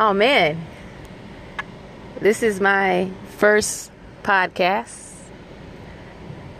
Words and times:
Oh 0.00 0.12
man, 0.12 0.64
this 2.20 2.44
is 2.44 2.60
my 2.60 3.10
first 3.38 3.90
podcast. 4.22 5.12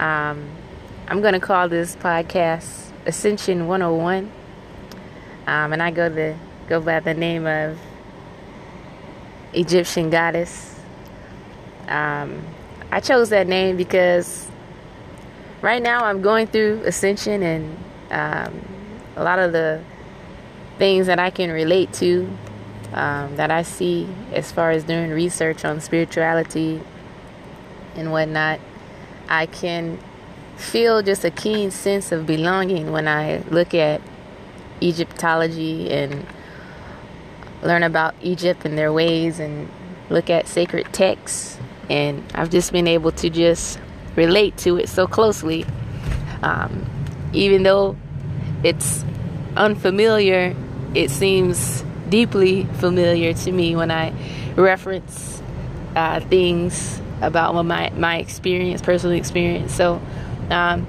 Um, 0.00 0.50
I'm 1.06 1.20
gonna 1.20 1.38
call 1.38 1.68
this 1.68 1.94
podcast 1.94 2.90
Ascension 3.06 3.68
101, 3.68 4.32
um, 5.46 5.72
and 5.72 5.80
I 5.80 5.92
go 5.92 6.08
the 6.08 6.34
go 6.68 6.80
by 6.80 6.98
the 6.98 7.14
name 7.14 7.46
of 7.46 7.78
Egyptian 9.52 10.10
Goddess. 10.10 10.74
Um, 11.86 12.42
I 12.90 12.98
chose 12.98 13.28
that 13.28 13.46
name 13.46 13.76
because 13.76 14.48
right 15.62 15.80
now 15.80 16.04
I'm 16.04 16.22
going 16.22 16.48
through 16.48 16.82
ascension 16.84 17.44
and 17.44 17.76
um, 18.10 18.68
a 19.14 19.22
lot 19.22 19.38
of 19.38 19.52
the 19.52 19.80
things 20.78 21.06
that 21.06 21.20
I 21.20 21.30
can 21.30 21.52
relate 21.52 21.92
to 21.92 22.28
um, 22.92 23.36
that 23.36 23.50
I 23.50 23.62
see 23.62 24.08
as 24.32 24.50
far 24.50 24.70
as 24.70 24.84
doing 24.84 25.10
research 25.10 25.64
on 25.64 25.80
spirituality 25.80 26.80
and 27.94 28.10
whatnot. 28.12 28.60
I 29.28 29.46
can 29.46 29.98
feel 30.56 31.02
just 31.02 31.24
a 31.24 31.30
keen 31.30 31.70
sense 31.70 32.12
of 32.12 32.26
belonging 32.26 32.90
when 32.90 33.06
I 33.06 33.42
look 33.50 33.74
at 33.74 34.00
Egyptology 34.80 35.90
and 35.90 36.26
learn 37.62 37.82
about 37.82 38.14
Egypt 38.22 38.64
and 38.64 38.78
their 38.78 38.92
ways 38.92 39.38
and 39.38 39.68
look 40.10 40.30
at 40.30 40.48
sacred 40.48 40.92
texts. 40.92 41.58
And 41.90 42.24
I've 42.34 42.50
just 42.50 42.72
been 42.72 42.86
able 42.86 43.12
to 43.12 43.30
just 43.30 43.78
relate 44.16 44.56
to 44.58 44.76
it 44.76 44.88
so 44.88 45.06
closely. 45.06 45.64
Um, 46.42 46.86
even 47.32 47.62
though 47.62 47.96
it's 48.62 49.04
unfamiliar, 49.56 50.54
it 50.94 51.10
seems 51.10 51.84
deeply 52.10 52.64
familiar 52.74 53.32
to 53.32 53.52
me 53.52 53.76
when 53.76 53.90
I 53.90 54.12
reference 54.56 55.42
uh, 55.94 56.20
things 56.20 57.00
about 57.20 57.60
my 57.64 57.90
my 57.90 58.18
experience, 58.18 58.80
personal 58.82 59.16
experience. 59.16 59.74
So 59.74 60.00
um, 60.50 60.86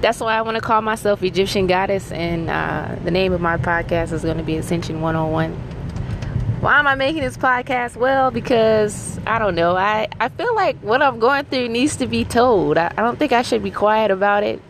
that's 0.00 0.20
why 0.20 0.36
I 0.36 0.42
want 0.42 0.56
to 0.56 0.60
call 0.60 0.82
myself 0.82 1.22
Egyptian 1.22 1.66
Goddess, 1.66 2.12
and 2.12 2.50
uh, 2.50 2.96
the 3.04 3.10
name 3.10 3.32
of 3.32 3.40
my 3.40 3.56
podcast 3.56 4.12
is 4.12 4.22
going 4.22 4.38
to 4.38 4.42
be 4.42 4.56
Ascension 4.56 5.00
101. 5.00 5.52
Why 6.60 6.78
am 6.78 6.86
I 6.86 6.94
making 6.94 7.22
this 7.22 7.36
podcast? 7.36 7.96
Well, 7.96 8.30
because 8.30 9.20
I 9.26 9.38
don't 9.38 9.54
know. 9.54 9.76
I, 9.76 10.08
I 10.18 10.30
feel 10.30 10.54
like 10.54 10.76
what 10.78 11.02
I'm 11.02 11.18
going 11.18 11.44
through 11.44 11.68
needs 11.68 11.96
to 11.96 12.06
be 12.06 12.24
told. 12.24 12.78
I, 12.78 12.92
I 12.96 13.02
don't 13.02 13.18
think 13.18 13.32
I 13.32 13.42
should 13.42 13.62
be 13.62 13.70
quiet 13.70 14.10
about 14.10 14.42
it. 14.42 14.60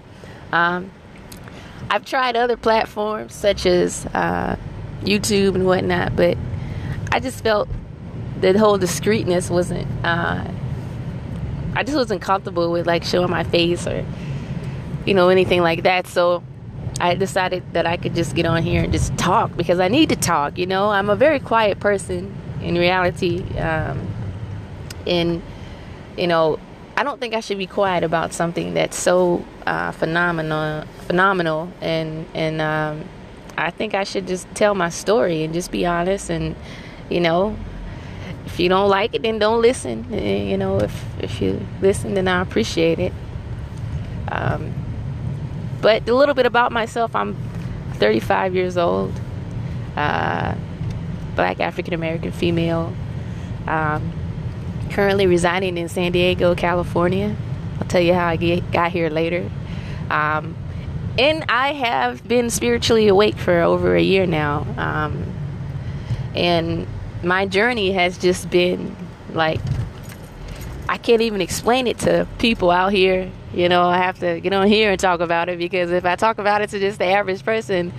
Um, 0.53 0.91
I've 1.89 2.05
tried 2.05 2.37
other 2.37 2.57
platforms 2.57 3.35
such 3.35 3.67
as 3.67 4.05
uh, 4.07 4.57
YouTube 5.03 5.55
and 5.55 5.67
whatnot, 5.67 6.17
but 6.17 6.37
I 7.13 7.21
just 7.21 7.43
felt 7.43 7.69
the 8.41 8.59
whole 8.59 8.79
discreetness 8.79 9.51
wasn't. 9.51 9.87
Uh, 10.05 10.51
I 11.75 11.83
just 11.83 11.97
wasn't 11.97 12.23
comfortable 12.23 12.73
with 12.73 12.87
like 12.87 13.05
showing 13.05 13.31
my 13.31 13.45
face 13.45 13.87
or 13.87 14.05
you 15.05 15.15
know 15.15 15.29
anything 15.29 15.63
like 15.63 15.83
that. 15.85 16.07
So 16.07 16.43
I 17.01 17.15
decided 17.15 17.63
that 17.73 17.87
I 17.87 17.97
could 17.97 18.15
just 18.15 18.35
get 18.35 18.47
on 18.47 18.63
here 18.63 18.83
and 18.83 18.93
just 18.93 19.17
talk 19.17 19.57
because 19.57 19.81
I 19.81 19.89
need 19.89 20.09
to 20.11 20.17
talk. 20.17 20.59
You 20.59 20.67
know, 20.67 20.91
I'm 20.91 21.11
a 21.11 21.17
very 21.17 21.41
quiet 21.41 21.81
person 21.81 22.35
in 22.63 22.77
reality, 22.77 23.43
um, 23.59 24.07
and 25.07 25.43
you 26.17 26.27
know, 26.27 26.59
I 26.97 27.03
don't 27.03 27.21
think 27.21 27.35
I 27.35 27.41
should 27.41 27.59
be 27.59 27.67
quiet 27.67 28.05
about 28.05 28.33
something 28.33 28.75
that's 28.75 28.99
so 28.99 29.45
uh, 29.67 29.93
phenomenal, 29.93 30.85
phenomenal, 31.07 31.71
and 31.81 32.27
and 32.35 32.61
um, 32.63 33.05
I 33.57 33.71
think 33.71 33.95
I 33.95 34.05
should 34.05 34.27
just 34.27 34.47
tell 34.55 34.75
my 34.75 34.89
story 34.91 35.43
and 35.43 35.55
just 35.55 35.71
be 35.71 35.87
honest. 35.87 36.31
And 36.31 36.55
you 37.09 37.21
know, 37.21 37.57
if 38.45 38.61
you 38.61 38.69
don't 38.69 38.89
like 38.89 39.15
it, 39.15 39.23
then 39.23 39.39
don't 39.39 39.63
listen. 39.63 40.13
You 40.13 40.57
know, 40.57 40.79
if 40.79 41.05
if 41.21 41.41
you 41.41 41.65
listen, 41.81 42.15
then 42.15 42.29
I 42.29 42.43
appreciate 42.43 42.99
it. 42.99 43.13
Um, 44.29 44.73
but 45.81 46.09
a 46.09 46.15
little 46.15 46.35
bit 46.35 46.47
about 46.47 46.73
myself: 46.73 47.15
I'm 47.15 47.37
35 47.95 48.55
years 48.55 48.77
old, 48.77 49.13
uh, 49.97 50.55
Black 51.35 51.61
African 51.61 51.95
American 51.95 52.33
female. 52.33 52.93
Um, 53.67 54.13
currently 54.91 55.27
residing 55.27 55.77
in 55.77 55.89
San 55.89 56.13
Diego, 56.13 56.55
California. 56.55 57.35
I'll 57.81 57.87
tell 57.87 58.01
you 58.01 58.15
how 58.15 58.27
I 58.27 58.37
get, 58.37 58.71
got 58.71 58.93
here 58.93 59.11
later. 59.11 59.51
Um, 60.11 60.57
and 61.19 61.45
I 61.49 61.73
have 61.73 62.27
been 62.27 62.51
spiritually 62.51 63.09
awake 63.09 63.37
for 63.37 63.61
over 63.61 63.97
a 63.97 64.03
year 64.03 64.27
now. 64.27 64.67
Um, 64.77 65.33
and 66.35 66.87
my 67.23 67.47
journey 67.47 67.93
has 67.93 68.19
just 68.19 68.51
been 68.51 68.95
like, 69.33 69.61
I 70.89 70.99
can't 70.99 71.23
even 71.23 71.41
explain 71.41 71.87
it 71.87 71.99
to 72.01 72.29
people 72.39 72.71
out 72.71 72.93
here. 72.93 73.31
You 73.53 73.69
know, 73.69 73.85
I 73.85 73.99
have 73.99 74.19
to 74.21 74.41
get 74.41 74.53
on 74.53 74.69
here 74.69 74.91
and 74.91 75.01
talk 75.01 75.21
about 75.21 75.49
it 75.49 75.59
because 75.59 75.91
if 75.91 76.05
I 76.05 76.17
talk 76.17 76.39
about 76.39 76.63
it 76.63 76.71
to 76.71 76.79
just 76.79 76.99
the 76.99 77.07
average 77.07 77.45
person, 77.45 77.93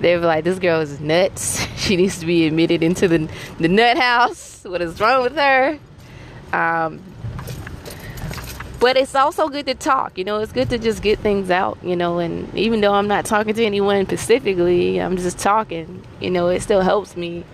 they're 0.00 0.18
like, 0.18 0.44
this 0.44 0.58
girl 0.58 0.80
is 0.80 1.00
nuts. 1.00 1.64
She 1.82 1.96
needs 1.96 2.20
to 2.20 2.26
be 2.26 2.46
admitted 2.46 2.84
into 2.84 3.08
the, 3.08 3.28
the 3.58 3.66
nut 3.66 3.98
house. 3.98 4.62
What 4.62 4.80
is 4.80 5.00
wrong 5.00 5.24
with 5.24 5.34
her? 5.34 5.80
Um, 6.52 7.02
but 8.82 8.96
it's 8.96 9.14
also 9.14 9.48
good 9.48 9.64
to 9.66 9.76
talk, 9.76 10.18
you 10.18 10.24
know, 10.24 10.40
it's 10.40 10.50
good 10.50 10.68
to 10.68 10.76
just 10.76 11.04
get 11.04 11.20
things 11.20 11.52
out, 11.52 11.78
you 11.84 11.94
know, 11.94 12.18
and 12.18 12.52
even 12.52 12.80
though 12.80 12.92
I'm 12.92 13.06
not 13.06 13.24
talking 13.24 13.54
to 13.54 13.64
anyone 13.64 14.06
specifically, 14.06 15.00
I'm 15.00 15.16
just 15.16 15.38
talking, 15.38 16.02
you 16.20 16.32
know, 16.32 16.48
it 16.48 16.62
still 16.62 16.80
helps 16.80 17.16
me 17.16 17.44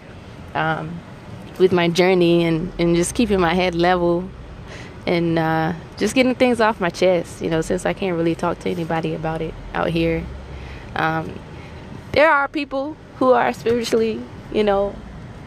um, 0.55 0.99
with 1.59 1.71
my 1.71 1.87
journey 1.87 2.45
and, 2.45 2.73
and 2.79 2.97
just 2.97 3.15
keeping 3.15 3.41
my 3.41 3.53
head 3.53 3.75
level 3.75 4.27
and 5.07 5.39
uh, 5.39 5.75
just 5.99 6.15
getting 6.15 6.35
things 6.35 6.63
off 6.63 6.81
my 6.81 6.89
chest, 6.89 7.43
you 7.43 7.51
know, 7.51 7.61
since 7.61 7.85
I 7.85 7.93
can't 7.93 8.17
really 8.17 8.35
talk 8.35 8.59
to 8.61 8.71
anybody 8.71 9.13
about 9.13 9.43
it 9.43 9.53
out 9.75 9.91
here. 9.91 10.25
Um, 10.97 11.39
there 12.13 12.31
are 12.31 12.49
people 12.49 12.97
who 13.17 13.33
are 13.33 13.53
spiritually, 13.53 14.23
you 14.51 14.65
know, 14.65 14.97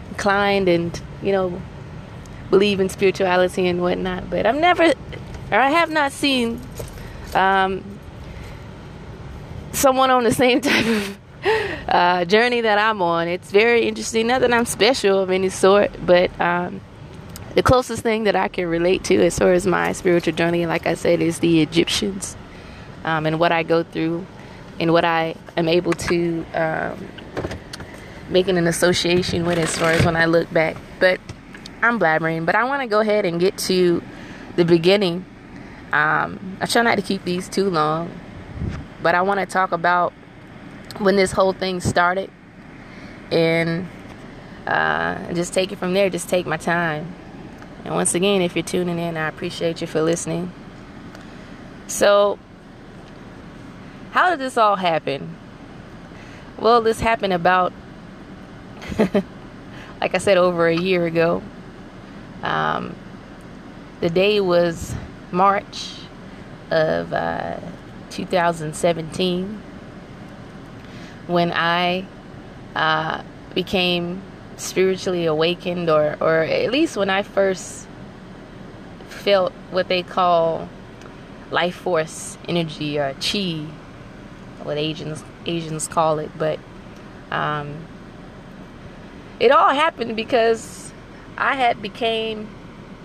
inclined 0.10 0.70
and, 0.70 1.02
you 1.24 1.32
know, 1.32 1.60
believe 2.52 2.80
in 2.80 2.88
spirituality 2.88 3.68
and 3.68 3.82
whatnot, 3.82 4.30
but 4.30 4.46
I've 4.46 4.60
never, 4.60 4.94
or 5.52 5.60
I 5.60 5.70
have 5.70 5.92
not 5.92 6.12
seen 6.12 6.62
um, 7.34 7.84
someone 9.74 10.10
on 10.10 10.24
the 10.24 10.32
same 10.32 10.62
type 10.62 10.86
of 10.86 11.18
uh, 11.88 12.26
journey 12.26 12.62
that 12.62 12.78
I'm 12.78 13.02
on. 13.02 13.28
It's 13.28 13.52
very 13.52 13.88
interesting. 13.88 14.28
Not 14.28 14.42
that 14.42 14.54
I'm 14.54 14.66
special 14.66 15.20
of 15.20 15.30
any 15.30 15.50
sort, 15.50 15.92
but 16.06 16.32
um, 16.40 16.82
the 17.56 17.64
closest 17.64 18.02
thing 18.02 18.24
that 18.24 18.36
I 18.36 18.48
can 18.48 18.68
relate 18.68 19.04
to 19.06 19.24
as 19.26 19.38
far 19.38 19.52
as 19.52 19.68
my 19.68 19.92
spiritual 19.92 20.34
journey, 20.34 20.66
like 20.66 20.86
I 20.86 20.94
said, 20.94 21.22
is 21.22 21.40
the 21.40 21.62
Egyptians 21.62 22.38
um, 23.04 23.26
and 23.26 23.40
what 23.40 23.52
I 23.52 23.64
go 23.64 23.84
through 23.84 24.26
and 24.80 24.94
what 24.94 25.06
I 25.06 25.36
am 25.58 25.68
able 25.68 25.94
to 25.94 26.46
um, 26.54 27.08
make 28.30 28.48
an 28.48 28.58
association 28.68 29.46
with 29.46 29.58
as 29.58 29.78
far 29.78 29.92
as 29.92 30.06
when 30.06 30.16
I 30.16 30.26
look 30.26 30.52
back. 30.54 30.78
But 31.00 31.20
I'm 31.82 32.00
blabbering, 32.00 32.46
but 32.46 32.56
I 32.56 32.64
want 32.64 32.82
to 32.82 32.88
go 32.88 33.00
ahead 33.02 33.26
and 33.26 33.40
get 33.40 33.58
to 33.60 34.02
the 34.56 34.66
beginning. 34.66 35.26
Um, 35.92 36.58
I 36.62 36.66
try 36.66 36.82
not 36.84 36.96
to 36.96 37.02
keep 37.02 37.24
these 37.26 37.50
too 37.50 37.70
long, 37.70 38.12
but 39.02 39.16
I 39.16 39.22
want 39.22 39.40
to 39.40 39.46
talk 39.46 39.72
about 39.72 40.14
when 41.00 41.16
this 41.16 41.32
whole 41.32 41.54
thing 41.54 41.80
started 41.82 42.30
and 43.32 43.88
uh, 44.68 45.34
just 45.34 45.54
take 45.54 45.72
it 45.72 45.78
from 45.78 45.94
there. 45.94 46.10
Just 46.10 46.30
take 46.30 46.46
my 46.46 46.58
time. 46.58 47.14
And 47.84 47.94
once 47.96 48.14
again, 48.14 48.42
if 48.42 48.56
you're 48.56 48.64
tuning 48.64 49.00
in, 49.00 49.18
I 49.18 49.28
appreciate 49.28 49.82
you 49.82 49.88
for 49.88 50.02
listening. 50.02 50.52
So, 51.88 52.38
how 54.12 54.30
did 54.30 54.40
this 54.40 54.58
all 54.58 54.76
happen? 54.76 55.36
Well, 56.58 56.82
this 56.82 57.00
happened 57.00 57.34
about, 57.34 57.74
like 60.00 60.14
I 60.14 60.20
said, 60.20 60.38
over 60.38 60.68
a 60.68 60.76
year 60.76 61.06
ago. 61.06 61.42
Um, 62.44 62.96
the 64.00 64.10
day 64.10 64.40
was 64.40 64.96
March 65.32 65.94
of 66.70 67.12
uh, 67.14 67.60
2017 68.10 69.62
when 71.28 71.52
I 71.52 72.06
uh, 72.76 73.24
became 73.54 74.22
spiritually 74.58 75.26
awakened, 75.26 75.90
or, 75.90 76.18
or 76.20 76.40
at 76.44 76.72
least 76.72 76.98
when 76.98 77.10
I 77.10 77.24
first 77.24 77.88
felt 79.10 79.54
what 79.72 79.88
they 79.88 80.04
call 80.04 80.70
life 81.50 81.76
force 81.76 82.38
energy 82.48 82.98
or 82.98 83.14
chi, 83.14 83.66
what 84.64 84.78
Asians 84.78 85.24
Asians 85.46 85.88
call 85.88 86.20
it. 86.20 86.32
But 86.38 86.60
um, 87.30 87.86
it 89.40 89.52
all 89.52 89.70
happened 89.70 90.16
because 90.16 90.94
I 91.38 91.56
had 91.56 91.82
became 91.82 92.48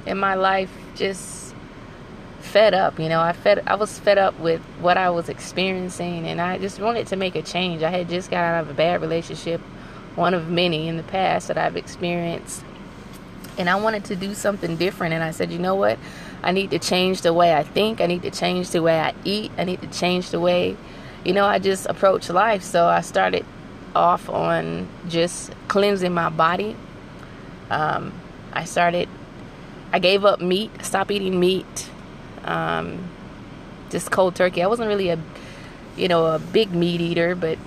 in 0.05 0.19
my 0.19 0.35
life 0.35 0.71
just 0.95 1.46
fed 2.47 2.75
up, 2.75 2.99
you 2.99 3.09
know. 3.09 3.21
I 3.21 3.33
fed 3.33 3.63
I 3.67 3.75
was 3.75 3.99
fed 3.99 4.19
up 4.19 4.39
with 4.41 4.61
what 4.81 4.97
I 4.97 5.11
was 5.11 5.29
experiencing 5.29 6.27
and 6.27 6.41
I 6.41 6.59
just 6.59 6.81
wanted 6.81 7.07
to 7.09 7.17
make 7.17 7.35
a 7.35 7.43
change. 7.43 7.83
I 7.83 7.91
had 7.91 8.09
just 8.09 8.31
got 8.31 8.39
out 8.39 8.63
of 8.63 8.71
a 8.71 8.75
bad 8.75 9.01
relationship 9.01 9.61
one 10.17 10.35
of 10.35 10.49
many 10.49 10.89
in 10.89 10.97
the 10.97 11.03
past 11.03 11.49
that 11.49 11.59
I've 11.59 11.77
experienced. 11.77 12.65
And 13.59 13.71
I 13.71 13.77
wanted 13.77 14.05
to 14.07 14.17
do 14.17 14.35
something 14.35 14.77
different. 14.77 15.15
And 15.15 15.23
I 15.23 15.31
said, 15.31 15.53
you 15.53 15.59
know 15.59 15.75
what? 15.75 15.99
I 16.43 16.53
need 16.53 16.71
to 16.71 16.79
change 16.79 17.23
the 17.23 17.33
way 17.33 17.55
I 17.55 17.63
think. 17.63 18.01
I 18.01 18.07
need 18.07 18.23
to 18.23 18.31
change 18.31 18.71
the 18.71 18.83
way 18.83 18.99
I 18.99 19.15
eat. 19.25 19.53
I 19.57 19.65
need 19.65 19.81
to 19.83 19.89
change 19.89 20.31
the 20.31 20.41
way, 20.41 20.77
you 21.25 21.33
know, 21.33 21.45
I 21.45 21.59
just 21.59 21.87
approach 21.87 22.29
life. 22.29 22.63
So 22.63 22.87
I 22.87 23.01
started 23.03 23.45
off 23.95 24.29
on 24.29 24.89
just 25.09 25.53
cleansing 25.69 26.13
my 26.13 26.29
body. 26.29 26.77
Um, 27.71 28.13
I 28.53 28.65
started, 28.65 29.09
I 29.93 29.99
gave 29.99 30.25
up 30.25 30.41
meat, 30.41 30.71
stopped 30.83 31.11
eating 31.11 31.41
meat, 31.41 31.91
um, 32.47 33.09
just 33.91 34.11
cold 34.11 34.35
turkey. 34.35 34.63
I 34.63 34.67
wasn't 34.67 34.89
really 34.89 35.11
a, 35.11 35.19
you 35.97 36.09
know, 36.09 36.27
a 36.27 36.39
big 36.39 36.73
meat 36.73 37.01
eater, 37.01 37.35
but 37.35 37.59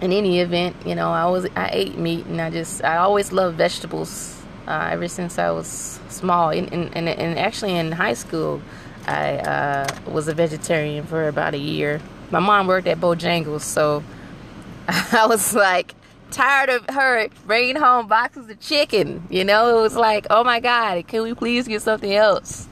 in 0.00 0.12
any 0.12 0.40
event, 0.40 0.76
you 0.86 0.94
know, 0.94 1.10
I 1.10 1.26
was 1.26 1.46
I 1.56 1.70
ate 1.72 1.98
meat 1.98 2.26
and 2.26 2.40
I 2.40 2.50
just 2.50 2.82
I 2.84 2.96
always 2.96 3.32
loved 3.32 3.56
vegetables 3.56 4.40
uh, 4.66 4.88
ever 4.92 5.08
since 5.08 5.38
I 5.38 5.50
was 5.50 6.00
small. 6.08 6.50
And, 6.50 6.72
and, 6.72 7.08
and 7.08 7.38
actually 7.38 7.76
in 7.76 7.92
high 7.92 8.14
school, 8.14 8.62
I 9.06 9.38
uh, 9.38 9.86
was 10.06 10.28
a 10.28 10.34
vegetarian 10.34 11.06
for 11.06 11.28
about 11.28 11.54
a 11.54 11.58
year. 11.58 12.00
My 12.30 12.38
mom 12.38 12.66
worked 12.66 12.86
at 12.86 12.98
Bojangles, 12.98 13.62
so 13.62 14.04
I 14.88 15.26
was 15.26 15.54
like 15.54 15.94
tired 16.30 16.68
of 16.68 16.84
her 16.90 17.28
bringing 17.44 17.76
home 17.76 18.06
boxes 18.06 18.48
of 18.48 18.60
chicken. 18.60 19.26
You 19.30 19.44
know, 19.44 19.78
it 19.78 19.82
was 19.82 19.96
like, 19.96 20.26
oh 20.30 20.44
my 20.44 20.60
God, 20.60 21.06
can 21.08 21.22
we 21.22 21.34
please 21.34 21.66
get 21.66 21.82
something 21.82 22.12
else? 22.12 22.68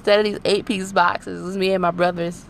Instead 0.00 0.20
of 0.20 0.24
these 0.24 0.38
eight 0.46 0.64
piece 0.64 0.92
boxes, 0.92 1.42
it 1.42 1.44
was 1.44 1.58
me 1.58 1.74
and 1.74 1.82
my 1.82 1.90
brothers. 1.90 2.46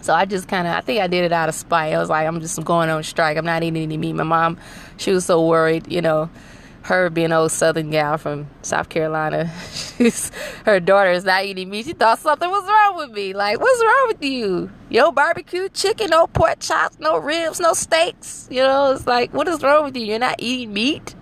So 0.00 0.14
I 0.14 0.24
just 0.24 0.48
kind 0.48 0.66
of, 0.66 0.72
I 0.72 0.80
think 0.80 0.98
I 0.98 1.06
did 1.08 1.22
it 1.22 1.30
out 1.30 1.50
of 1.50 1.54
spite. 1.54 1.92
I 1.92 1.98
was 1.98 2.08
like, 2.08 2.26
I'm 2.26 2.40
just 2.40 2.64
going 2.64 2.88
on 2.88 3.02
strike. 3.02 3.36
I'm 3.36 3.44
not 3.44 3.62
eating 3.62 3.82
any 3.82 3.98
meat. 3.98 4.14
My 4.14 4.22
mom, 4.24 4.56
she 4.96 5.10
was 5.10 5.26
so 5.26 5.46
worried, 5.46 5.92
you 5.92 6.00
know, 6.00 6.30
her 6.84 7.10
being 7.10 7.26
an 7.26 7.32
old 7.32 7.52
Southern 7.52 7.90
gal 7.90 8.16
from 8.16 8.46
South 8.62 8.88
Carolina. 8.88 9.52
She's, 9.98 10.32
her 10.64 10.80
daughter 10.80 11.10
is 11.10 11.26
not 11.26 11.44
eating 11.44 11.68
meat. 11.68 11.84
She 11.84 11.92
thought 11.92 12.18
something 12.18 12.48
was 12.48 12.66
wrong 12.66 12.96
with 12.96 13.10
me. 13.10 13.34
Like, 13.34 13.60
what's 13.60 13.82
wrong 13.82 14.04
with 14.08 14.24
you? 14.24 14.70
Yo, 14.88 15.12
barbecue 15.12 15.68
chicken, 15.68 16.08
no 16.08 16.28
pork 16.28 16.60
chops, 16.60 16.98
no 16.98 17.18
ribs, 17.18 17.60
no 17.60 17.74
steaks. 17.74 18.48
You 18.50 18.62
know, 18.62 18.92
it's 18.92 19.06
like, 19.06 19.34
what 19.34 19.48
is 19.48 19.62
wrong 19.62 19.84
with 19.84 19.98
you? 19.98 20.06
You're 20.06 20.18
not 20.18 20.36
eating 20.38 20.72
meat? 20.72 21.14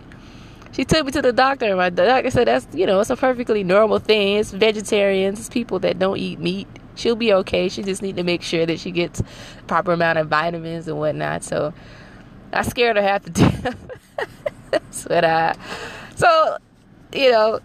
She 0.73 0.85
took 0.85 1.05
me 1.07 1.13
to 1.13 1.23
the 1.23 1.33
doctor, 1.33 1.67
and 1.67 1.77
my 1.77 1.91
doctor 1.91 2.31
said 2.31 2.49
that's 2.49 2.67
you 2.75 2.87
know 2.87 3.01
it's 3.01 3.11
a 3.11 3.17
perfectly 3.17 3.63
normal 3.63 3.99
thing. 3.99 4.39
It's 4.39 4.51
vegetarians, 4.51 5.39
it's 5.39 5.49
people 5.49 5.79
that 5.81 5.99
don't 5.99 6.19
eat 6.19 6.39
meat 6.39 6.67
she'll 6.95 7.17
be 7.17 7.33
okay. 7.33 7.69
She 7.69 7.83
just 7.83 8.03
need 8.03 8.17
to 8.17 8.23
make 8.23 8.43
sure 8.43 8.67
that 8.67 8.81
she 8.81 8.91
gets 8.91 9.23
proper 9.67 9.93
amount 9.93 10.19
of 10.19 10.29
vitamins 10.29 10.89
and 10.89 10.99
whatnot. 10.99 11.45
So 11.45 11.73
I 12.53 12.63
scared 12.63 12.97
her 12.97 13.03
half 13.03 13.25
to 13.25 13.31
death. 13.31 13.77
but 15.09 15.25
uh, 15.25 15.55
so 16.17 16.59
you 17.15 17.31
know, 17.31 17.61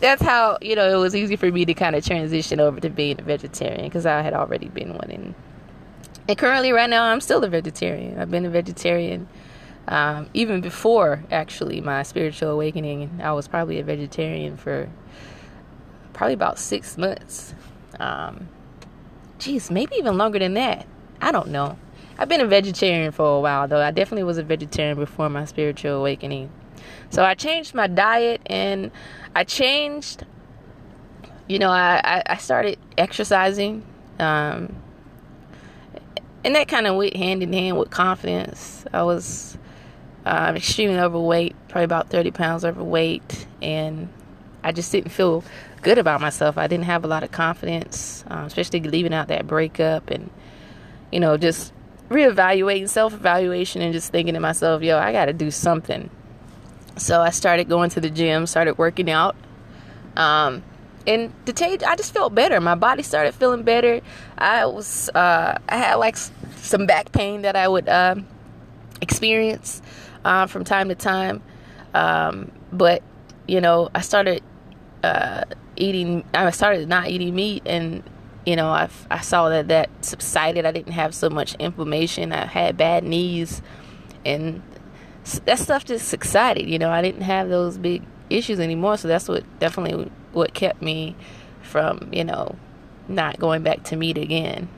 that's 0.00 0.22
how 0.22 0.58
you 0.60 0.76
know 0.76 0.88
it 0.88 1.00
was 1.00 1.14
easy 1.14 1.36
for 1.36 1.50
me 1.50 1.64
to 1.64 1.74
kind 1.74 1.96
of 1.96 2.04
transition 2.04 2.60
over 2.60 2.80
to 2.80 2.90
being 2.90 3.20
a 3.20 3.22
vegetarian 3.22 3.84
because 3.84 4.06
I 4.06 4.22
had 4.22 4.34
already 4.34 4.68
been 4.68 4.94
one. 4.94 5.10
And, 5.10 5.34
and 6.28 6.38
currently, 6.38 6.72
right 6.72 6.88
now, 6.88 7.04
I'm 7.04 7.20
still 7.20 7.42
a 7.42 7.48
vegetarian. 7.48 8.18
I've 8.18 8.30
been 8.30 8.46
a 8.46 8.50
vegetarian. 8.50 9.28
Um, 9.90 10.30
even 10.34 10.60
before 10.60 11.24
actually 11.32 11.80
my 11.80 12.04
spiritual 12.04 12.50
awakening, 12.50 13.20
I 13.22 13.32
was 13.32 13.48
probably 13.48 13.80
a 13.80 13.84
vegetarian 13.84 14.56
for 14.56 14.88
probably 16.12 16.34
about 16.34 16.60
six 16.60 16.96
months. 16.96 17.54
Um, 17.98 18.48
geez, 19.40 19.68
maybe 19.68 19.96
even 19.96 20.16
longer 20.16 20.38
than 20.38 20.54
that. 20.54 20.86
I 21.20 21.32
don't 21.32 21.48
know. 21.48 21.76
I've 22.18 22.28
been 22.28 22.40
a 22.40 22.46
vegetarian 22.46 23.10
for 23.10 23.38
a 23.38 23.40
while, 23.40 23.66
though. 23.66 23.80
I 23.80 23.90
definitely 23.90 24.22
was 24.22 24.38
a 24.38 24.44
vegetarian 24.44 24.96
before 24.96 25.28
my 25.28 25.44
spiritual 25.44 25.96
awakening. 25.96 26.50
So 27.10 27.24
I 27.24 27.34
changed 27.34 27.74
my 27.74 27.88
diet 27.88 28.42
and 28.46 28.92
I 29.34 29.42
changed, 29.42 30.24
you 31.48 31.58
know, 31.58 31.70
I, 31.70 32.22
I, 32.26 32.36
started 32.36 32.78
exercising. 32.96 33.82
Um, 34.18 34.76
and 36.44 36.54
that 36.54 36.68
kind 36.68 36.86
of 36.86 36.96
went 36.96 37.16
hand 37.16 37.42
in 37.42 37.52
hand 37.52 37.78
with 37.78 37.90
confidence. 37.90 38.84
I 38.92 39.02
was 39.02 39.58
uh, 40.26 40.52
extremely 40.54 40.98
overweight, 40.98 41.56
probably 41.68 41.84
about 41.84 42.10
30 42.10 42.30
pounds 42.30 42.64
overweight, 42.64 43.46
and 43.62 44.08
I 44.62 44.72
just 44.72 44.92
didn't 44.92 45.10
feel 45.10 45.42
good 45.82 45.98
about 45.98 46.20
myself. 46.20 46.58
I 46.58 46.66
didn't 46.66 46.84
have 46.84 47.04
a 47.04 47.08
lot 47.08 47.22
of 47.22 47.30
confidence, 47.30 48.24
um, 48.28 48.44
especially 48.44 48.80
leaving 48.80 49.14
out 49.14 49.28
that 49.28 49.46
breakup 49.46 50.10
and, 50.10 50.30
you 51.10 51.20
know, 51.20 51.36
just 51.36 51.72
reevaluating, 52.10 52.88
self 52.88 53.14
evaluation, 53.14 53.80
and 53.82 53.92
just 53.92 54.12
thinking 54.12 54.34
to 54.34 54.40
myself, 54.40 54.82
yo, 54.82 54.98
I 54.98 55.12
got 55.12 55.26
to 55.26 55.32
do 55.32 55.50
something. 55.50 56.10
So 56.96 57.20
I 57.22 57.30
started 57.30 57.68
going 57.68 57.90
to 57.90 58.00
the 58.00 58.10
gym, 58.10 58.46
started 58.46 58.76
working 58.76 59.10
out. 59.10 59.36
Um, 60.16 60.62
and 61.06 61.32
to 61.46 61.52
tell 61.52 61.70
you, 61.70 61.78
I 61.86 61.96
just 61.96 62.12
felt 62.12 62.34
better. 62.34 62.60
My 62.60 62.74
body 62.74 63.02
started 63.02 63.32
feeling 63.32 63.62
better. 63.62 64.02
I 64.36 64.66
was, 64.66 65.08
uh, 65.14 65.58
I 65.68 65.76
had 65.76 65.94
like 65.94 66.16
some 66.16 66.86
back 66.86 67.10
pain 67.12 67.42
that 67.42 67.56
I 67.56 67.68
would 67.68 67.88
uh, 67.88 68.16
experience 69.00 69.80
uh, 70.24 70.46
from 70.46 70.64
time 70.64 70.88
to 70.88 70.94
time. 70.94 71.42
Um, 71.94 72.52
but, 72.72 73.02
you 73.46 73.60
know, 73.60 73.90
I 73.94 74.00
started 74.00 74.42
uh, 75.02 75.44
eating 75.76 76.24
I 76.34 76.50
started 76.50 76.88
not 76.88 77.08
eating 77.08 77.34
meat 77.34 77.62
and 77.66 78.02
you 78.44 78.56
know 78.56 78.68
I, 78.68 78.88
I 79.10 79.20
saw 79.20 79.48
that 79.48 79.68
that 79.68 79.90
subsided. 80.04 80.64
I 80.64 80.72
didn't 80.72 80.92
have 80.92 81.14
so 81.14 81.30
much 81.30 81.54
inflammation. 81.54 82.32
I 82.32 82.46
had 82.46 82.76
bad 82.76 83.04
knees 83.04 83.62
and 84.24 84.62
that 85.44 85.58
stuff 85.58 85.84
just 85.84 86.08
subsided 86.08 86.68
you 86.68 86.78
know. 86.78 86.90
I 86.90 87.02
didn't 87.02 87.22
have 87.22 87.48
those 87.48 87.78
big 87.78 88.02
issues 88.28 88.60
anymore. 88.60 88.96
So 88.98 89.08
that's 89.08 89.28
what 89.28 89.44
definitely 89.58 90.10
what 90.32 90.54
kept 90.54 90.82
me 90.82 91.16
from 91.62 92.10
you 92.12 92.24
know 92.24 92.56
not 93.08 93.38
going 93.38 93.62
back 93.62 93.84
to 93.84 93.96
meat 93.96 94.18
again. 94.18 94.68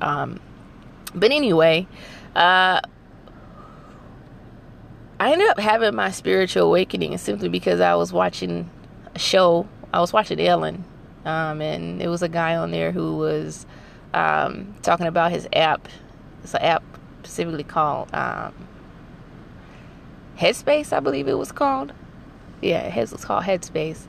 Um, 0.00 0.40
but 1.14 1.30
anyway 1.30 1.86
uh, 2.34 2.80
I 5.24 5.32
ended 5.32 5.48
up 5.48 5.58
having 5.58 5.94
my 5.94 6.10
spiritual 6.10 6.64
awakening 6.64 7.16
simply 7.16 7.48
because 7.48 7.80
I 7.80 7.94
was 7.94 8.12
watching 8.12 8.68
a 9.14 9.18
show 9.18 9.66
I 9.90 10.00
was 10.00 10.12
watching 10.12 10.38
Ellen, 10.38 10.84
um, 11.24 11.62
and 11.62 12.02
it 12.02 12.08
was 12.08 12.20
a 12.20 12.28
guy 12.28 12.56
on 12.56 12.72
there 12.72 12.92
who 12.92 13.16
was 13.16 13.64
um, 14.12 14.74
talking 14.82 15.06
about 15.06 15.30
his 15.30 15.48
app. 15.54 15.88
It's 16.42 16.52
an 16.52 16.60
app 16.60 16.82
specifically 17.20 17.64
called 17.64 18.12
um, 18.12 18.52
Headspace, 20.36 20.92
I 20.92 21.00
believe 21.00 21.26
it 21.26 21.38
was 21.38 21.52
called. 21.52 21.94
Yeah, 22.60 22.94
it 22.94 23.10
was 23.10 23.24
called 23.24 23.44
Headspace, 23.44 24.06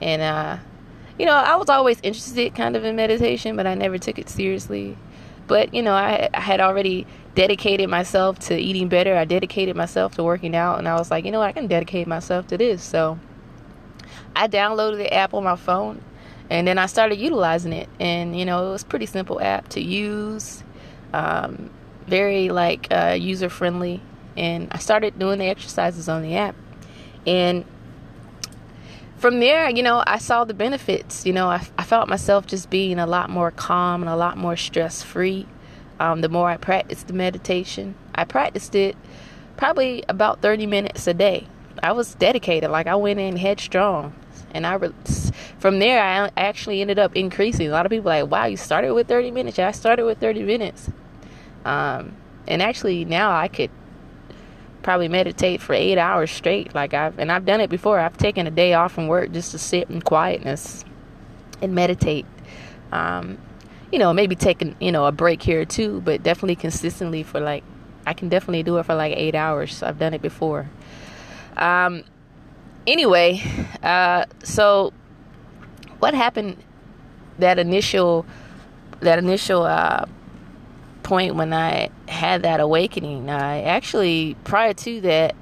and 0.00 0.22
uh, 0.22 0.56
you 1.18 1.26
know, 1.26 1.34
I 1.34 1.56
was 1.56 1.68
always 1.68 2.00
interested 2.02 2.54
kind 2.54 2.74
of 2.74 2.86
in 2.86 2.96
meditation, 2.96 3.54
but 3.54 3.66
I 3.66 3.74
never 3.74 3.98
took 3.98 4.18
it 4.18 4.30
seriously. 4.30 4.96
But 5.46 5.74
you 5.74 5.82
know, 5.82 5.92
I, 5.92 6.30
I 6.32 6.40
had 6.40 6.60
already 6.60 7.06
dedicated 7.34 7.88
myself 7.88 8.38
to 8.40 8.56
eating 8.56 8.88
better. 8.88 9.16
I 9.16 9.24
dedicated 9.24 9.76
myself 9.76 10.14
to 10.16 10.22
working 10.22 10.54
out, 10.54 10.78
and 10.78 10.88
I 10.88 10.94
was 10.94 11.10
like, 11.10 11.24
you 11.24 11.30
know, 11.30 11.40
what? 11.40 11.48
I 11.48 11.52
can 11.52 11.66
dedicate 11.66 12.06
myself 12.06 12.46
to 12.48 12.58
this. 12.58 12.82
So 12.82 13.18
I 14.36 14.48
downloaded 14.48 14.98
the 14.98 15.12
app 15.12 15.34
on 15.34 15.44
my 15.44 15.56
phone 15.56 16.02
and 16.50 16.66
then 16.68 16.78
I 16.78 16.86
started 16.86 17.18
utilizing 17.18 17.72
it. 17.72 17.88
And 17.98 18.38
you 18.38 18.44
know, 18.44 18.68
it 18.68 18.70
was 18.70 18.84
pretty 18.84 19.06
simple 19.06 19.40
app 19.40 19.68
to 19.70 19.80
use, 19.80 20.62
um, 21.12 21.70
very 22.06 22.50
like 22.50 22.88
uh, 22.90 23.16
user 23.18 23.48
friendly. 23.48 24.00
And 24.36 24.68
I 24.72 24.78
started 24.78 25.18
doing 25.18 25.38
the 25.38 25.46
exercises 25.46 26.08
on 26.08 26.22
the 26.22 26.36
app, 26.36 26.56
and 27.24 27.64
from 29.16 29.38
there, 29.38 29.70
you 29.70 29.82
know, 29.82 30.02
I 30.06 30.18
saw 30.18 30.44
the 30.44 30.54
benefits. 30.54 31.24
You 31.24 31.32
know, 31.32 31.48
I, 31.48 31.64
I 31.78 31.84
felt 31.84 32.08
myself 32.08 32.46
just 32.46 32.68
being 32.68 32.98
a 32.98 33.06
lot 33.06 33.30
more 33.30 33.52
calm 33.52 34.02
and 34.02 34.10
a 34.10 34.16
lot 34.16 34.36
more 34.36 34.56
stress 34.56 35.04
free. 35.04 35.46
Um, 36.00 36.20
the 36.20 36.28
more 36.28 36.48
I 36.48 36.56
practiced 36.56 37.06
the 37.06 37.12
meditation, 37.12 37.94
I 38.14 38.24
practiced 38.24 38.74
it 38.74 38.96
probably 39.56 40.04
about 40.08 40.40
30 40.42 40.66
minutes 40.66 41.06
a 41.06 41.14
day. 41.14 41.46
I 41.82 41.92
was 41.92 42.14
dedicated, 42.14 42.70
like 42.70 42.86
I 42.86 42.96
went 42.96 43.20
in 43.20 43.36
headstrong 43.36 44.14
and 44.54 44.66
I 44.66 44.78
from 45.58 45.80
there 45.80 46.02
I 46.02 46.30
actually 46.36 46.80
ended 46.80 46.98
up 46.98 47.14
increasing. 47.16 47.68
A 47.68 47.70
lot 47.70 47.84
of 47.84 47.90
people 47.90 48.06
like, 48.06 48.30
wow, 48.30 48.46
you 48.46 48.56
started 48.56 48.94
with 48.94 49.08
30 49.08 49.32
minutes. 49.32 49.58
Yeah, 49.58 49.68
I 49.68 49.72
started 49.72 50.04
with 50.04 50.18
30 50.18 50.44
minutes. 50.44 50.90
Um, 51.64 52.16
and 52.46 52.62
actually 52.62 53.04
now 53.04 53.32
I 53.32 53.48
could 53.48 53.70
probably 54.82 55.08
meditate 55.08 55.60
for 55.60 55.72
eight 55.72 55.98
hours 55.98 56.30
straight. 56.30 56.74
Like 56.74 56.94
I've 56.94 57.18
and 57.18 57.32
I've 57.32 57.44
done 57.44 57.60
it 57.60 57.68
before. 57.70 57.98
I've 57.98 58.16
taken 58.16 58.46
a 58.46 58.50
day 58.50 58.74
off 58.74 58.92
from 58.92 59.08
work 59.08 59.32
just 59.32 59.50
to 59.50 59.58
sit 59.58 59.90
in 59.90 60.00
quietness 60.02 60.84
and 61.60 61.74
meditate. 61.74 62.26
Um, 62.92 63.38
you 63.92 63.98
know, 63.98 64.12
maybe 64.12 64.34
taking 64.34 64.76
you 64.80 64.92
know 64.92 65.06
a 65.06 65.12
break 65.12 65.42
here 65.42 65.64
too, 65.64 66.00
but 66.04 66.22
definitely 66.22 66.56
consistently 66.56 67.22
for 67.22 67.40
like 67.40 67.64
I 68.06 68.12
can 68.12 68.28
definitely 68.28 68.62
do 68.62 68.76
it 68.78 68.84
for 68.84 68.94
like 68.94 69.16
eight 69.16 69.34
hours. 69.34 69.82
I've 69.82 69.98
done 69.98 70.14
it 70.14 70.22
before. 70.22 70.68
Um, 71.56 72.04
anyway, 72.86 73.42
uh, 73.82 74.26
so 74.42 74.92
what 75.98 76.14
happened? 76.14 76.56
That 77.38 77.58
initial, 77.58 78.26
that 79.00 79.18
initial 79.18 79.62
uh, 79.62 80.06
point 81.02 81.34
when 81.34 81.52
I 81.52 81.90
had 82.08 82.42
that 82.42 82.60
awakening. 82.60 83.30
I 83.30 83.62
actually, 83.62 84.36
prior 84.44 84.72
to 84.74 85.00
that, 85.02 85.34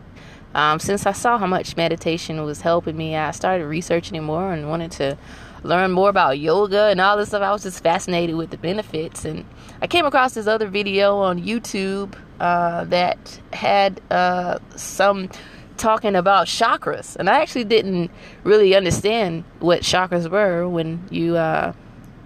um, 0.55 0.79
since 0.79 1.07
I 1.07 1.13
saw 1.13 1.39
how 1.39 1.47
much 1.47 1.77
meditation 1.77 2.43
was 2.45 2.61
helping 2.61 2.97
me, 2.97 3.17
I 3.17 3.31
started 3.31 3.67
researching 3.67 4.17
it 4.17 4.21
more 4.21 4.53
and 4.53 4.69
wanted 4.69 4.93
to 4.93 5.19
learn 5.63 5.91
more 5.93 6.09
about 6.09 6.39
yoga 6.39 6.87
and 6.87 7.01
all 7.01 7.17
this 7.17 7.29
stuff. 7.29 7.43
I 7.43 7.53
was 7.53 7.63
just 7.63 7.83
fascinated 7.83 8.37
with 8.37 8.51
the 8.51 8.57
benefits. 8.57 9.25
And 9.25 9.45
I 9.81 9.87
came 9.87 10.05
across 10.05 10.35
this 10.35 10.47
other 10.47 10.69
video 10.69 11.17
on 11.19 11.43
YouTube 11.43 12.15
uh, 12.41 12.85
that 12.85 13.41
had 13.53 14.01
uh, 14.11 14.59
some 14.77 15.31
talking 15.77 16.15
about 16.17 16.47
chakras. 16.47 17.17
And 17.17 17.31
I 17.31 17.41
actually 17.41 17.65
didn't 17.65 18.11
really 18.45 18.75
understand 18.75 19.45
what 19.61 19.83
chakras 19.83 20.31
were 20.31 20.69
when 20.69 21.07
you. 21.11 21.37
Uh, 21.37 21.73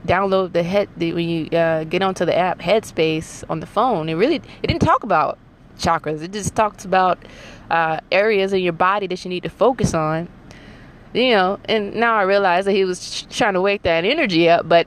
download 0.06 0.52
the 0.52 0.62
head 0.62 0.88
the, 0.96 1.12
when 1.14 1.28
you 1.28 1.46
uh, 1.46 1.82
get 1.82 2.00
onto 2.00 2.24
the 2.24 2.36
app 2.36 2.60
headspace 2.60 3.42
on 3.50 3.58
the 3.58 3.66
phone 3.66 4.08
it 4.08 4.14
really 4.14 4.36
it 4.36 4.66
didn't 4.68 4.78
talk 4.78 5.02
about 5.02 5.36
chakras 5.80 6.22
it 6.22 6.32
just 6.32 6.54
talks 6.54 6.84
about 6.84 7.18
uh, 7.70 7.98
areas 8.12 8.52
in 8.52 8.60
your 8.60 8.72
body 8.72 9.08
that 9.08 9.24
you 9.24 9.28
need 9.28 9.42
to 9.42 9.48
focus 9.48 9.94
on 9.94 10.28
you 11.16 11.30
know 11.30 11.58
and 11.66 11.94
now 11.94 12.16
i 12.16 12.22
realize 12.22 12.64
that 12.64 12.72
he 12.72 12.84
was 12.84 13.22
trying 13.30 13.54
to 13.54 13.60
wake 13.60 13.82
that 13.82 14.04
energy 14.04 14.48
up 14.48 14.68
but 14.68 14.86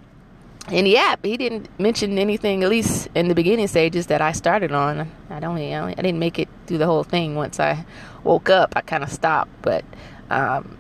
in 0.72 0.86
the 0.86 0.96
app 0.98 1.24
he 1.26 1.36
didn't 1.36 1.68
mention 1.80 2.18
anything 2.20 2.64
at 2.64 2.70
least 2.70 3.08
in 3.16 3.28
the 3.28 3.36
beginning 3.36 3.68
stages 3.68 4.08
that 4.08 4.22
i 4.22 4.32
started 4.32 4.72
on 4.72 5.10
i 5.30 5.40
don't 5.40 5.58
you 5.58 5.72
know, 5.72 5.86
i 5.86 5.94
didn't 5.96 6.20
make 6.20 6.38
it 6.38 6.48
through 6.68 6.78
the 6.78 6.86
whole 6.86 7.04
thing 7.04 7.36
once 7.36 7.60
i 7.60 7.86
woke 8.24 8.50
up 8.50 8.74
i 8.76 8.82
kind 8.82 9.04
of 9.04 9.12
stopped 9.12 9.52
but 9.62 9.84
um, 10.30 10.78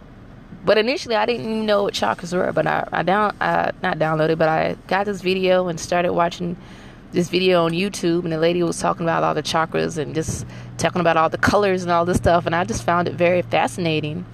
but 0.66 0.78
initially, 0.78 1.16
I 1.16 1.26
didn't 1.26 1.46
even 1.46 1.66
know 1.66 1.84
what 1.84 1.94
chakras 1.94 2.34
were. 2.34 2.52
But 2.52 2.68
I, 2.68 2.88
I 2.92 3.04
down, 3.04 3.36
I, 3.40 3.72
not 3.82 3.98
downloaded, 3.98 4.38
but 4.38 4.50
I 4.50 4.76
got 4.88 5.06
this 5.06 5.22
video 5.22 5.68
and 5.68 5.80
started 5.80 6.14
watching 6.14 6.58
this 7.12 7.30
video 7.30 7.66
on 7.66 7.72
YouTube. 7.72 8.24
And 8.24 8.32
the 8.32 8.38
lady 8.38 8.62
was 8.64 8.80
talking 8.80 9.04
about 9.04 9.24
all 9.24 9.34
the 9.34 9.44
chakras 9.44 9.98
and 9.98 10.14
just 10.14 10.46
talking 10.78 11.02
about 11.02 11.18
all 11.18 11.30
the 11.30 11.38
colors 11.38 11.84
and 11.84 11.92
all 11.92 12.06
this 12.06 12.18
stuff. 12.18 12.46
And 12.46 12.56
I 12.56 12.64
just 12.66 12.84
found 12.84 13.08
it 13.08 13.16
very 13.16 13.42
fascinating. 13.42 14.26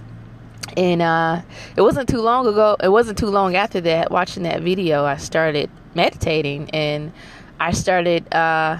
And 0.76 1.00
uh, 1.00 1.42
it 1.76 1.80
wasn't 1.80 2.08
too 2.08 2.20
long 2.20 2.46
ago. 2.46 2.76
It 2.82 2.90
wasn't 2.90 3.18
too 3.18 3.28
long 3.28 3.56
after 3.56 3.80
that. 3.82 4.10
Watching 4.10 4.42
that 4.42 4.62
video, 4.62 5.04
I 5.04 5.16
started 5.16 5.70
meditating 5.94 6.70
and 6.70 7.12
I 7.58 7.72
started, 7.72 8.32
uh, 8.34 8.78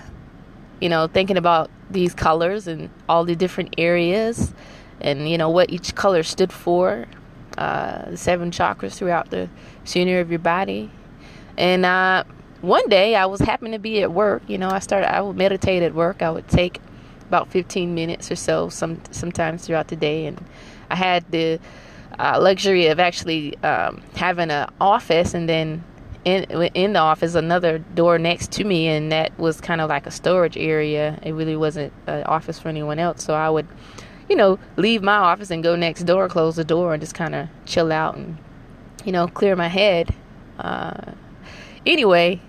you 0.81 0.89
know, 0.91 1.07
thinking 1.07 1.39
about 1.39 1.71
these 1.91 2.15
colors 2.15 2.67
and 2.67 2.91
all 3.09 3.25
the 3.25 3.35
different 3.35 3.75
areas 3.79 4.53
and 5.01 5.29
you 5.29 5.39
know 5.39 5.49
what 5.49 5.71
each 5.71 5.95
color 5.95 6.23
stood 6.23 6.53
for 6.53 7.07
uh, 7.59 8.11
the 8.11 8.17
seven 8.17 8.51
chakras 8.51 8.95
throughout 8.95 9.31
the 9.31 9.49
center 9.85 10.21
of 10.21 10.31
your 10.31 10.39
body. 10.39 10.91
And 11.57 11.87
uh, 11.87 12.25
one 12.61 12.87
day 12.89 13.15
I 13.15 13.27
was 13.27 13.41
happened 13.41 13.73
to 13.73 13.79
be 13.79 14.03
at 14.03 14.13
work. 14.13 14.43
You 14.47 14.59
know, 14.59 14.69
I 14.69 14.79
started. 14.81 15.13
I 15.13 15.21
would 15.21 15.37
meditate 15.37 15.83
at 15.83 15.95
work. 15.95 16.23
I 16.23 16.31
would 16.31 16.49
take 16.49 16.81
about 17.29 17.49
15 17.51 17.95
minutes 17.95 18.31
or 18.31 18.37
so, 18.37 18.69
some 18.69 19.01
sometimes 19.11 19.67
throughout 19.67 19.89
the 19.89 19.97
day, 19.97 20.27
and 20.27 20.43
I 20.91 20.97
had 20.97 21.31
the 21.31 21.61
uh, 22.19 22.39
luxury 22.41 22.87
of 22.87 23.01
actually 23.01 23.57
um, 23.59 24.03
having 24.15 24.51
an 24.51 24.69
office, 24.81 25.35
and 25.35 25.49
then 25.49 25.85
in 26.25 26.45
in 26.75 26.93
the 26.95 27.01
office 27.01 27.35
another 27.35 27.79
door 27.79 28.19
next 28.19 28.53
to 28.53 28.65
me, 28.65 28.89
and 28.89 29.13
that 29.13 29.37
was 29.39 29.61
kind 29.61 29.81
of 29.81 29.89
like 29.89 30.07
a 30.07 30.11
storage 30.11 30.57
area. 30.57 31.19
It 31.23 31.33
really 31.33 31.57
wasn't 31.57 31.93
an 32.07 32.25
office 32.25 32.59
for 32.59 32.69
anyone 32.69 32.99
else, 32.99 33.25
so 33.25 33.35
I 33.35 33.51
would 33.51 33.67
you 34.29 34.37
know, 34.37 34.59
leave 34.77 35.03
my 35.03 35.17
office 35.17 35.51
and 35.51 35.63
go 35.63 35.77
next 35.77 36.05
door, 36.05 36.29
close 36.29 36.57
the 36.57 36.65
door, 36.65 36.93
and 36.93 37.01
just 37.01 37.15
kind 37.15 37.35
of 37.35 37.49
chill 37.65 37.93
out 37.93 38.17
and, 38.17 38.37
you 39.05 39.13
know, 39.13 39.29
clear 39.29 39.55
my 39.55 39.69
head. 39.69 40.15
Uh, 40.59 41.13
anyway, 41.85 42.41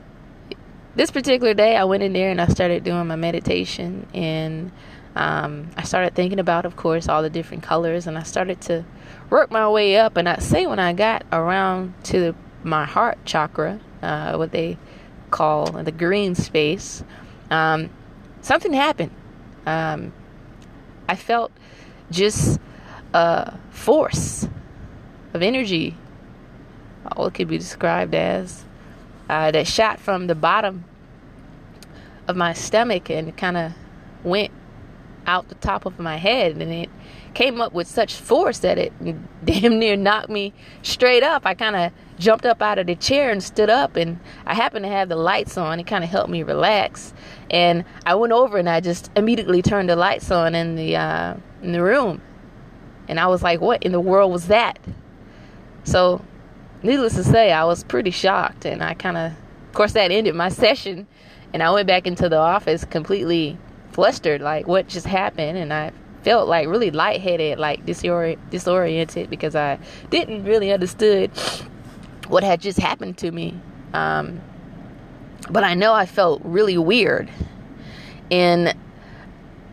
this 0.97 1.11
particular 1.11 1.53
day, 1.53 1.77
I 1.77 1.83
went 1.83 2.01
in 2.01 2.11
there 2.11 2.31
and 2.31 2.41
I 2.41 2.47
started 2.47 2.83
doing 2.83 3.05
my 3.05 3.15
meditation, 3.15 4.07
and 4.15 4.71
um, 5.15 5.69
I 5.77 5.83
started 5.83 6.15
thinking 6.15 6.39
about, 6.39 6.65
of 6.65 6.75
course, 6.75 7.07
all 7.07 7.21
the 7.21 7.29
different 7.29 7.61
colors, 7.61 8.07
and 8.07 8.17
I 8.17 8.23
started 8.23 8.59
to 8.61 8.83
work 9.29 9.51
my 9.51 9.69
way 9.69 9.97
up. 9.97 10.17
And 10.17 10.27
I'd 10.27 10.41
say 10.41 10.65
when 10.65 10.79
I 10.79 10.93
got 10.93 11.23
around 11.31 11.93
to 12.05 12.19
the, 12.19 12.35
my 12.63 12.83
heart 12.83 13.19
chakra, 13.25 13.79
uh, 14.01 14.35
what 14.37 14.51
they 14.51 14.77
call 15.29 15.71
the 15.71 15.91
green 15.91 16.33
space, 16.33 17.03
um, 17.51 17.91
something 18.41 18.73
happened. 18.73 19.11
Um, 19.67 20.13
I 21.07 21.15
felt 21.15 21.51
just 22.09 22.59
a 23.13 23.55
force 23.69 24.47
of 25.35 25.43
energy, 25.43 25.95
all 27.11 27.27
it 27.27 27.35
could 27.35 27.47
be 27.47 27.57
described 27.57 28.15
as, 28.15 28.65
uh, 29.29 29.51
that 29.51 29.67
shot 29.67 29.99
from 29.99 30.27
the 30.27 30.35
bottom 30.35 30.85
of 32.27 32.35
my 32.35 32.53
stomach 32.53 33.09
and 33.09 33.35
kind 33.37 33.57
of 33.57 33.73
went 34.23 34.51
out 35.25 35.49
the 35.49 35.55
top 35.55 35.85
of 35.85 35.99
my 35.99 36.15
head 36.15 36.53
and 36.53 36.71
it 36.71 36.89
came 37.33 37.59
up 37.61 37.73
with 37.73 37.87
such 37.87 38.15
force 38.15 38.59
that 38.59 38.77
it 38.77 38.93
damn 39.45 39.77
near 39.77 39.95
knocked 39.95 40.29
me 40.29 40.53
straight 40.81 41.21
up. 41.21 41.45
I 41.45 41.53
kind 41.53 41.75
of 41.75 41.91
jumped 42.17 42.45
up 42.45 42.61
out 42.61 42.79
of 42.79 42.87
the 42.87 42.95
chair 42.95 43.29
and 43.29 43.43
stood 43.43 43.69
up 43.69 43.95
and 43.95 44.19
I 44.45 44.55
happened 44.55 44.85
to 44.85 44.89
have 44.89 45.09
the 45.09 45.15
lights 45.17 45.57
on. 45.57 45.79
It 45.79 45.85
kind 45.85 46.03
of 46.03 46.09
helped 46.09 46.29
me 46.29 46.43
relax. 46.43 47.13
And 47.51 47.85
I 48.05 48.15
went 48.15 48.33
over 48.33 48.57
and 48.57 48.69
I 48.69 48.79
just 48.79 49.11
immediately 49.15 49.61
turned 49.61 49.89
the 49.89 49.95
lights 49.95 50.31
on 50.31 50.55
in 50.55 50.75
the 50.75 50.95
uh, 50.95 51.35
in 51.61 51.73
the 51.73 51.83
room. 51.83 52.21
And 53.07 53.19
I 53.19 53.27
was 53.27 53.41
like, 53.43 53.61
"What 53.61 53.83
in 53.83 53.91
the 53.91 54.01
world 54.01 54.31
was 54.31 54.47
that?" 54.47 54.79
So, 55.83 56.25
needless 56.83 57.15
to 57.15 57.23
say, 57.23 57.51
I 57.51 57.65
was 57.65 57.83
pretty 57.83 58.11
shocked 58.11 58.65
and 58.65 58.83
I 58.83 58.93
kind 58.93 59.17
of 59.17 59.31
of 59.31 59.73
course 59.73 59.93
that 59.93 60.11
ended 60.11 60.35
my 60.35 60.49
session 60.63 61.07
and 61.53 61.63
I 61.63 61.71
went 61.71 61.87
back 61.87 62.07
into 62.07 62.29
the 62.29 62.37
office 62.37 62.85
completely 62.85 63.57
flustered 63.91 64.41
like 64.41 64.67
what 64.67 64.87
just 64.87 65.07
happened 65.07 65.57
and 65.57 65.73
I 65.73 65.91
felt 66.27 66.49
like 66.49 66.67
really 66.67 66.91
lightheaded, 66.91 67.57
like 67.57 67.85
disori- 67.85 68.37
disoriented 68.49 69.29
because 69.29 69.55
I 69.55 69.79
didn't 70.09 70.43
really 70.43 70.73
understood 70.73 71.31
what 72.27 72.43
had 72.43 72.59
just 72.59 72.79
happened 72.79 73.17
to 73.19 73.31
me. 73.31 73.57
Um, 73.93 74.41
but 75.49 75.63
I 75.63 75.73
know 75.73 75.93
I 75.93 76.05
felt 76.05 76.41
really 76.43 76.77
weird. 76.77 77.29
And 78.29 78.75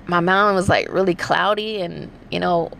my 0.06 0.20
mind 0.20 0.54
was 0.54 0.68
like 0.68 0.92
really 0.92 1.16
cloudy. 1.16 1.80
And, 1.80 2.08
you 2.30 2.38
know, 2.38 2.70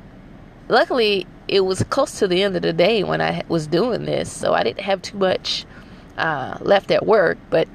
luckily 0.69 1.26
it 1.49 1.61
was 1.61 1.83
close 1.85 2.19
to 2.19 2.29
the 2.29 2.43
end 2.43 2.57
of 2.57 2.63
the 2.63 2.73
day 2.73 3.03
when 3.03 3.21
I 3.21 3.43
was 3.49 3.67
doing 3.67 4.05
this. 4.05 4.33
So 4.33 4.55
I 4.55 4.63
didn't 4.63 4.81
have 4.81 5.03
too 5.03 5.19
much 5.19 5.65
uh, 6.17 6.59
left 6.61 6.91
at 6.91 7.05
work. 7.05 7.39
But 7.51 7.69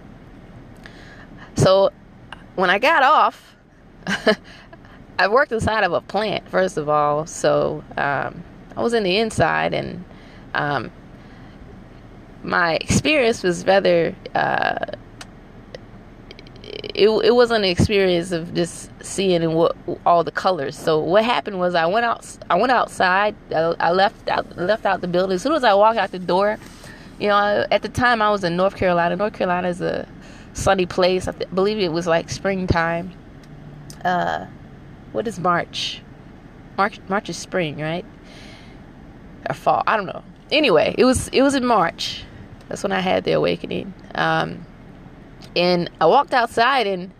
so 1.55 1.91
when 2.55 2.69
I 2.69 2.79
got 2.79 3.03
off, 3.03 3.55
I 5.19 5.27
worked 5.27 5.51
inside 5.51 5.83
of 5.83 5.93
a 5.93 6.01
plant, 6.01 6.49
first 6.49 6.77
of 6.77 6.89
all. 6.89 7.25
So 7.25 7.83
um, 7.97 8.43
I 8.75 8.81
was 8.81 8.93
in 8.93 9.03
the 9.03 9.17
inside 9.17 9.73
and 9.73 10.03
um, 10.53 10.91
my 12.43 12.75
experience 12.75 13.43
was 13.43 13.65
rather 13.65 14.15
uh, 14.33 14.85
it, 16.69 17.09
it 17.09 17.35
wasn't 17.35 17.63
an 17.63 17.69
experience 17.69 18.31
of 18.31 18.53
just 18.53 18.89
seeing 19.03 19.53
what 19.53 19.75
all 20.05 20.23
the 20.23 20.31
colors. 20.31 20.77
So 20.77 20.99
what 20.99 21.23
happened 21.25 21.59
was 21.59 21.75
I 21.75 21.85
went 21.85 22.05
out 22.05 22.25
I 22.49 22.55
went 22.55 22.71
outside. 22.71 23.35
I, 23.51 23.75
I 23.79 23.91
left 23.91 24.27
out 24.29 24.57
left 24.57 24.85
out 24.85 25.01
the 25.01 25.07
building. 25.07 25.35
As 25.35 25.41
soon 25.41 25.53
as 25.53 25.63
I 25.63 25.73
walked 25.73 25.97
out 25.97 26.11
the 26.11 26.19
door, 26.19 26.57
you 27.19 27.27
know, 27.27 27.65
at 27.71 27.81
the 27.81 27.89
time 27.89 28.21
I 28.21 28.29
was 28.29 28.43
in 28.43 28.55
North 28.55 28.75
Carolina. 28.75 29.15
North 29.15 29.33
Carolina 29.33 29.67
is 29.67 29.81
a 29.81 30.07
sunny 30.53 30.85
place. 30.85 31.27
I 31.27 31.31
th- 31.31 31.49
believe 31.53 31.79
it 31.79 31.91
was 31.91 32.07
like 32.07 32.29
springtime. 32.29 33.11
Uh, 34.03 34.45
what 35.11 35.27
is 35.27 35.39
March? 35.39 36.01
March 36.77 36.99
March 37.09 37.29
is 37.29 37.37
spring, 37.37 37.79
right? 37.79 38.05
Or 39.49 39.55
fall? 39.55 39.83
I 39.87 39.97
don't 39.97 40.05
know. 40.05 40.23
Anyway, 40.51 40.95
it 40.97 41.05
was 41.05 41.27
it 41.29 41.41
was 41.41 41.55
in 41.55 41.65
March 41.65 42.25
that's 42.69 42.83
when 42.83 42.91
I 42.91 43.01
had 43.01 43.23
the 43.23 43.33
awakening. 43.33 43.93
Um, 44.15 44.65
and 45.55 45.89
I 45.99 46.05
walked 46.05 46.33
outside, 46.33 46.87
and 46.87 47.11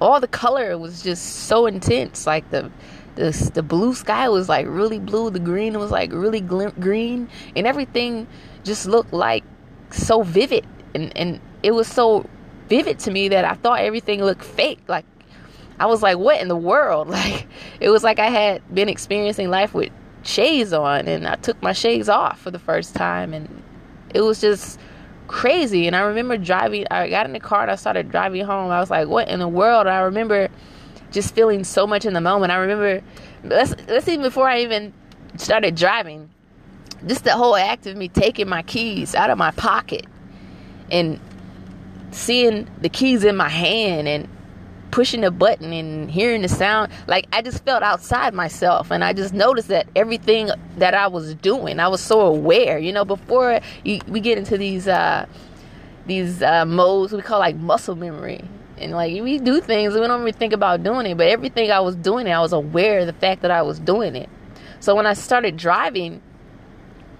all 0.00 0.20
the 0.20 0.28
color 0.28 0.76
was 0.78 1.02
just 1.02 1.24
so 1.46 1.66
intense. 1.66 2.26
Like 2.26 2.48
the 2.50 2.70
the 3.16 3.50
the 3.54 3.62
blue 3.62 3.94
sky 3.94 4.28
was 4.28 4.48
like 4.48 4.66
really 4.68 4.98
blue, 4.98 5.30
the 5.30 5.40
green 5.40 5.78
was 5.78 5.90
like 5.90 6.12
really 6.12 6.40
glim- 6.40 6.74
green, 6.78 7.28
and 7.54 7.66
everything 7.66 8.26
just 8.64 8.86
looked 8.86 9.12
like 9.12 9.44
so 9.90 10.22
vivid. 10.22 10.66
And 10.94 11.16
and 11.16 11.40
it 11.62 11.72
was 11.72 11.88
so 11.88 12.28
vivid 12.68 12.98
to 13.00 13.10
me 13.10 13.28
that 13.28 13.44
I 13.44 13.54
thought 13.54 13.80
everything 13.80 14.22
looked 14.22 14.44
fake. 14.44 14.80
Like 14.86 15.04
I 15.78 15.86
was 15.86 16.02
like, 16.02 16.18
what 16.18 16.40
in 16.40 16.48
the 16.48 16.56
world? 16.56 17.08
Like 17.16 17.46
it 17.80 17.90
was 17.90 18.04
like 18.04 18.18
I 18.18 18.28
had 18.28 18.62
been 18.74 18.88
experiencing 18.88 19.50
life 19.50 19.74
with 19.74 19.90
shades 20.22 20.72
on, 20.72 21.08
and 21.08 21.26
I 21.26 21.36
took 21.36 21.60
my 21.62 21.72
shades 21.72 22.08
off 22.08 22.40
for 22.40 22.50
the 22.50 22.58
first 22.58 22.94
time, 22.94 23.32
and 23.32 23.62
it 24.14 24.20
was 24.20 24.40
just 24.40 24.78
crazy. 25.28 25.86
And 25.86 25.94
I 25.96 26.00
remember 26.00 26.36
driving, 26.36 26.86
I 26.90 27.08
got 27.08 27.26
in 27.26 27.32
the 27.32 27.40
car 27.40 27.62
and 27.62 27.70
I 27.70 27.76
started 27.76 28.10
driving 28.10 28.44
home. 28.44 28.70
I 28.70 28.80
was 28.80 28.90
like, 28.90 29.08
what 29.08 29.28
in 29.28 29.40
the 29.40 29.48
world? 29.48 29.86
And 29.86 29.94
I 29.94 30.00
remember 30.00 30.48
just 31.10 31.34
feeling 31.34 31.64
so 31.64 31.86
much 31.86 32.04
in 32.04 32.14
the 32.14 32.20
moment. 32.20 32.52
I 32.52 32.56
remember, 32.56 33.02
let's, 33.44 33.74
let's 33.88 34.08
even 34.08 34.22
before 34.22 34.48
I 34.48 34.60
even 34.60 34.92
started 35.36 35.74
driving, 35.74 36.30
just 37.06 37.24
the 37.24 37.32
whole 37.32 37.56
act 37.56 37.86
of 37.86 37.96
me 37.96 38.08
taking 38.08 38.48
my 38.48 38.62
keys 38.62 39.14
out 39.14 39.30
of 39.30 39.38
my 39.38 39.50
pocket 39.52 40.06
and 40.90 41.20
seeing 42.10 42.68
the 42.80 42.88
keys 42.88 43.24
in 43.24 43.36
my 43.36 43.48
hand 43.48 44.08
and 44.08 44.28
pushing 44.96 45.24
a 45.24 45.30
button 45.30 45.74
and 45.74 46.10
hearing 46.10 46.40
the 46.40 46.48
sound 46.48 46.90
like 47.06 47.26
i 47.30 47.42
just 47.42 47.62
felt 47.66 47.82
outside 47.82 48.32
myself 48.32 48.90
and 48.90 49.04
i 49.04 49.12
just 49.12 49.34
noticed 49.34 49.68
that 49.68 49.86
everything 49.94 50.48
that 50.78 50.94
i 50.94 51.06
was 51.06 51.34
doing 51.34 51.78
i 51.78 51.86
was 51.86 52.00
so 52.00 52.22
aware 52.22 52.78
you 52.78 52.90
know 52.90 53.04
before 53.04 53.60
you, 53.84 54.00
we 54.08 54.20
get 54.20 54.38
into 54.38 54.56
these 54.56 54.88
uh 54.88 55.26
these 56.06 56.42
uh 56.42 56.64
modes 56.64 57.12
we 57.12 57.20
call 57.20 57.38
like 57.38 57.56
muscle 57.56 57.94
memory. 57.94 58.42
And 58.78 58.92
like 58.92 59.22
we 59.22 59.38
do 59.38 59.60
things 59.60 59.92
we 59.92 60.00
don't 60.00 60.20
really 60.20 60.32
think 60.32 60.54
about 60.54 60.82
doing 60.82 61.04
it 61.04 61.18
but 61.18 61.26
everything 61.26 61.70
i 61.70 61.80
was 61.80 61.94
doing 61.94 62.26
i 62.26 62.40
was 62.40 62.54
aware 62.54 63.00
of 63.00 63.06
the 63.06 63.12
fact 63.12 63.42
that 63.42 63.50
i 63.50 63.60
was 63.60 63.78
doing 63.78 64.16
it. 64.16 64.30
So 64.80 64.94
when 64.94 65.04
i 65.04 65.12
started 65.12 65.58
driving 65.58 66.22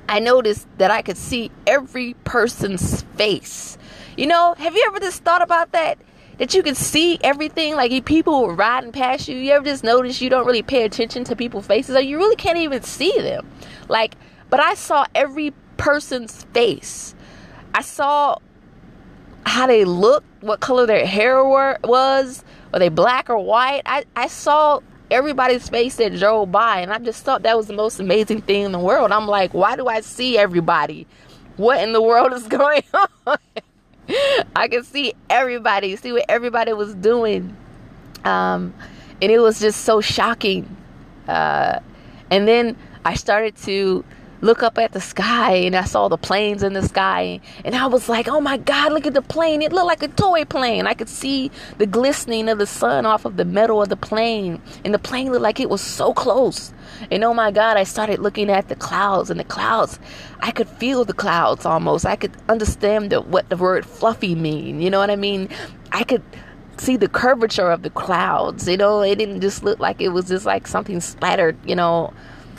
i 0.08 0.18
noticed 0.18 0.66
that 0.78 0.90
i 0.90 1.02
could 1.02 1.18
see 1.18 1.50
every 1.66 2.14
person's 2.24 3.02
face. 3.16 3.76
You 4.16 4.28
know 4.28 4.54
have 4.56 4.74
you 4.74 4.82
ever 4.86 4.98
just 4.98 5.24
thought 5.24 5.42
about 5.42 5.72
that 5.72 5.98
that 6.38 6.54
you 6.54 6.62
can 6.62 6.74
see 6.74 7.18
everything. 7.22 7.74
Like 7.74 8.04
people 8.04 8.52
riding 8.52 8.92
past 8.92 9.28
you, 9.28 9.36
you 9.36 9.52
ever 9.52 9.64
just 9.64 9.84
notice 9.84 10.20
you 10.20 10.30
don't 10.30 10.46
really 10.46 10.62
pay 10.62 10.84
attention 10.84 11.24
to 11.24 11.36
people's 11.36 11.66
faces, 11.66 11.96
or 11.96 12.00
you 12.00 12.18
really 12.18 12.36
can't 12.36 12.58
even 12.58 12.82
see 12.82 13.12
them. 13.18 13.50
Like, 13.88 14.16
but 14.50 14.60
I 14.60 14.74
saw 14.74 15.06
every 15.14 15.52
person's 15.76 16.44
face. 16.52 17.14
I 17.74 17.82
saw 17.82 18.38
how 19.44 19.66
they 19.66 19.84
looked, 19.84 20.26
what 20.42 20.60
color 20.60 20.86
their 20.86 21.06
hair 21.06 21.44
were, 21.44 21.78
was, 21.84 22.44
were 22.72 22.78
they 22.78 22.88
black 22.88 23.30
or 23.30 23.38
white. 23.38 23.82
I, 23.86 24.04
I 24.16 24.28
saw 24.28 24.80
everybody's 25.10 25.68
face 25.68 25.96
that 25.96 26.18
drove 26.18 26.50
by, 26.50 26.80
and 26.80 26.92
I 26.92 26.98
just 26.98 27.24
thought 27.24 27.42
that 27.42 27.56
was 27.56 27.66
the 27.66 27.72
most 27.72 28.00
amazing 28.00 28.42
thing 28.42 28.62
in 28.62 28.72
the 28.72 28.78
world. 28.78 29.12
I'm 29.12 29.26
like, 29.26 29.54
why 29.54 29.76
do 29.76 29.86
I 29.86 30.00
see 30.00 30.36
everybody? 30.36 31.06
What 31.56 31.82
in 31.82 31.92
the 31.92 32.02
world 32.02 32.32
is 32.32 32.42
going 32.48 32.82
on? 33.26 33.38
I 34.56 34.68
could 34.68 34.84
see 34.84 35.14
everybody, 35.28 35.96
see 35.96 36.12
what 36.12 36.24
everybody 36.28 36.72
was 36.72 36.94
doing. 36.94 37.56
Um, 38.24 38.74
and 39.22 39.32
it 39.32 39.38
was 39.38 39.60
just 39.60 39.82
so 39.82 40.00
shocking. 40.00 40.76
Uh, 41.28 41.80
and 42.30 42.46
then 42.46 42.76
I 43.04 43.14
started 43.14 43.56
to 43.58 44.04
look 44.40 44.62
up 44.62 44.78
at 44.78 44.92
the 44.92 45.00
sky 45.00 45.52
and 45.54 45.74
I 45.74 45.84
saw 45.84 46.08
the 46.08 46.18
planes 46.18 46.62
in 46.62 46.72
the 46.72 46.82
sky 46.82 47.40
and 47.64 47.74
I 47.74 47.86
was 47.86 48.08
like, 48.08 48.28
"Oh 48.28 48.40
my 48.40 48.56
god, 48.56 48.92
look 48.92 49.06
at 49.06 49.14
the 49.14 49.22
plane. 49.22 49.62
It 49.62 49.72
looked 49.72 49.86
like 49.86 50.02
a 50.02 50.08
toy 50.08 50.44
plane." 50.44 50.86
I 50.86 50.94
could 50.94 51.08
see 51.08 51.50
the 51.78 51.86
glistening 51.86 52.48
of 52.48 52.58
the 52.58 52.66
sun 52.66 53.06
off 53.06 53.24
of 53.24 53.36
the 53.36 53.44
metal 53.44 53.82
of 53.82 53.88
the 53.88 53.96
plane 53.96 54.60
and 54.84 54.92
the 54.92 54.98
plane 54.98 55.30
looked 55.30 55.42
like 55.42 55.60
it 55.60 55.70
was 55.70 55.80
so 55.80 56.12
close. 56.12 56.72
And 57.10 57.24
oh 57.24 57.34
my 57.34 57.50
god, 57.50 57.76
I 57.76 57.84
started 57.84 58.20
looking 58.20 58.50
at 58.50 58.68
the 58.68 58.76
clouds 58.76 59.30
and 59.30 59.38
the 59.38 59.44
clouds. 59.44 59.98
I 60.40 60.50
could 60.50 60.68
feel 60.68 61.04
the 61.04 61.12
clouds 61.12 61.66
almost. 61.66 62.06
I 62.06 62.16
could 62.16 62.32
understand 62.48 63.10
the, 63.10 63.20
what 63.20 63.48
the 63.48 63.56
word 63.56 63.86
fluffy 63.86 64.34
mean. 64.34 64.80
You 64.80 64.90
know 64.90 64.98
what 64.98 65.10
I 65.10 65.16
mean? 65.16 65.48
I 65.92 66.04
could 66.04 66.22
see 66.78 66.96
the 66.96 67.08
curvature 67.08 67.70
of 67.70 67.82
the 67.82 67.90
clouds. 67.90 68.68
You 68.68 68.76
know, 68.76 69.00
it 69.00 69.16
didn't 69.16 69.40
just 69.40 69.62
look 69.62 69.78
like 69.78 70.00
it 70.00 70.10
was 70.10 70.28
just 70.28 70.46
like 70.46 70.66
something 70.66 71.00
splattered, 71.00 71.56
you 71.66 71.74
know, 71.74 72.12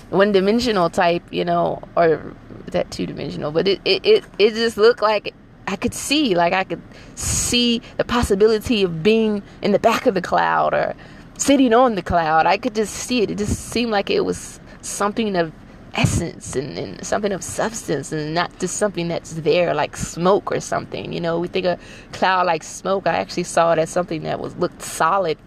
one 0.09 0.31
dimensional 0.31 0.89
type, 0.89 1.23
you 1.31 1.43
know, 1.43 1.81
or 1.95 2.33
that 2.67 2.91
two 2.91 3.05
dimensional, 3.05 3.51
but 3.51 3.67
it, 3.67 3.81
it, 3.85 4.05
it, 4.05 4.25
it 4.39 4.53
just 4.53 4.77
looked 4.77 5.01
like 5.01 5.33
I 5.67 5.75
could 5.75 5.93
see, 5.93 6.35
like 6.35 6.53
I 6.53 6.63
could 6.63 6.81
see 7.15 7.81
the 7.97 8.05
possibility 8.05 8.83
of 8.83 9.03
being 9.03 9.43
in 9.61 9.73
the 9.73 9.79
back 9.79 10.05
of 10.05 10.13
the 10.13 10.21
cloud 10.21 10.73
or 10.73 10.95
sitting 11.37 11.73
on 11.73 11.95
the 11.95 12.01
cloud. 12.01 12.45
I 12.45 12.57
could 12.57 12.73
just 12.73 12.93
see 12.93 13.21
it. 13.21 13.31
It 13.31 13.37
just 13.37 13.69
seemed 13.69 13.91
like 13.91 14.09
it 14.09 14.21
was 14.21 14.59
something 14.81 15.35
of 15.35 15.51
essence 15.93 16.55
and, 16.55 16.77
and, 16.77 17.05
something 17.05 17.31
of 17.31 17.43
substance 17.43 18.11
and 18.11 18.33
not 18.33 18.57
just 18.59 18.77
something 18.77 19.07
that's 19.07 19.33
there 19.33 19.73
like 19.73 19.97
smoke 19.97 20.51
or 20.51 20.59
something. 20.59 21.11
You 21.11 21.19
know, 21.19 21.39
we 21.39 21.47
think 21.47 21.65
a 21.65 21.77
cloud 22.13 22.45
like 22.45 22.63
smoke. 22.63 23.07
I 23.07 23.15
actually 23.15 23.43
saw 23.43 23.73
it 23.73 23.79
as 23.79 23.89
something 23.89 24.23
that 24.23 24.39
was 24.39 24.55
looked 24.55 24.81
solid 24.81 25.37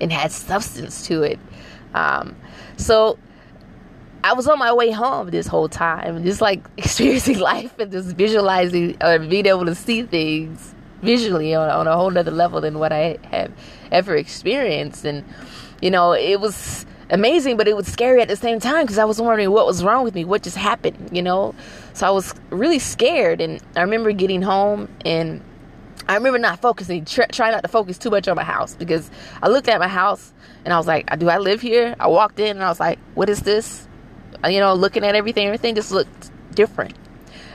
and 0.00 0.12
had 0.12 0.30
substance 0.30 1.06
to 1.06 1.22
it. 1.22 1.38
Um, 1.94 2.36
so 2.76 3.18
I 4.26 4.32
was 4.32 4.48
on 4.48 4.58
my 4.58 4.72
way 4.72 4.90
home 4.90 5.30
this 5.30 5.46
whole 5.46 5.68
time, 5.68 6.24
just 6.24 6.40
like 6.40 6.66
experiencing 6.76 7.38
life 7.38 7.78
and 7.78 7.92
just 7.92 8.16
visualizing 8.16 8.96
or 9.00 9.20
being 9.20 9.46
able 9.46 9.64
to 9.66 9.74
see 9.76 10.02
things 10.02 10.74
visually 11.00 11.54
on, 11.54 11.70
on 11.70 11.86
a 11.86 11.94
whole 11.94 12.10
nother 12.10 12.32
level 12.32 12.60
than 12.60 12.80
what 12.80 12.90
I 12.90 13.18
have 13.30 13.52
ever 13.92 14.16
experienced. 14.16 15.04
And, 15.04 15.24
you 15.80 15.92
know, 15.92 16.10
it 16.12 16.40
was 16.40 16.86
amazing, 17.08 17.56
but 17.56 17.68
it 17.68 17.76
was 17.76 17.86
scary 17.86 18.20
at 18.20 18.26
the 18.26 18.34
same 18.34 18.58
time 18.58 18.82
because 18.82 18.98
I 18.98 19.04
was 19.04 19.20
wondering 19.20 19.52
what 19.52 19.64
was 19.64 19.84
wrong 19.84 20.02
with 20.02 20.16
me, 20.16 20.24
what 20.24 20.42
just 20.42 20.56
happened, 20.56 21.10
you 21.12 21.22
know? 21.22 21.54
So 21.92 22.08
I 22.08 22.10
was 22.10 22.34
really 22.50 22.80
scared. 22.80 23.40
And 23.40 23.62
I 23.76 23.82
remember 23.82 24.10
getting 24.10 24.42
home 24.42 24.88
and 25.04 25.40
I 26.08 26.14
remember 26.14 26.40
not 26.40 26.60
focusing, 26.60 27.04
try, 27.04 27.26
trying 27.26 27.52
not 27.52 27.62
to 27.62 27.68
focus 27.68 27.96
too 27.96 28.10
much 28.10 28.26
on 28.26 28.34
my 28.34 28.42
house 28.42 28.74
because 28.74 29.08
I 29.40 29.46
looked 29.46 29.68
at 29.68 29.78
my 29.78 29.86
house 29.86 30.32
and 30.64 30.74
I 30.74 30.78
was 30.78 30.88
like, 30.88 31.16
do 31.16 31.28
I 31.28 31.38
live 31.38 31.60
here? 31.60 31.94
I 32.00 32.08
walked 32.08 32.40
in 32.40 32.56
and 32.56 32.64
I 32.64 32.68
was 32.68 32.80
like, 32.80 32.98
what 33.14 33.28
is 33.28 33.42
this? 33.42 33.86
You 34.44 34.60
know, 34.60 34.74
looking 34.74 35.04
at 35.04 35.14
everything, 35.14 35.46
everything 35.46 35.74
just 35.74 35.92
looked 35.92 36.30
different. 36.54 36.94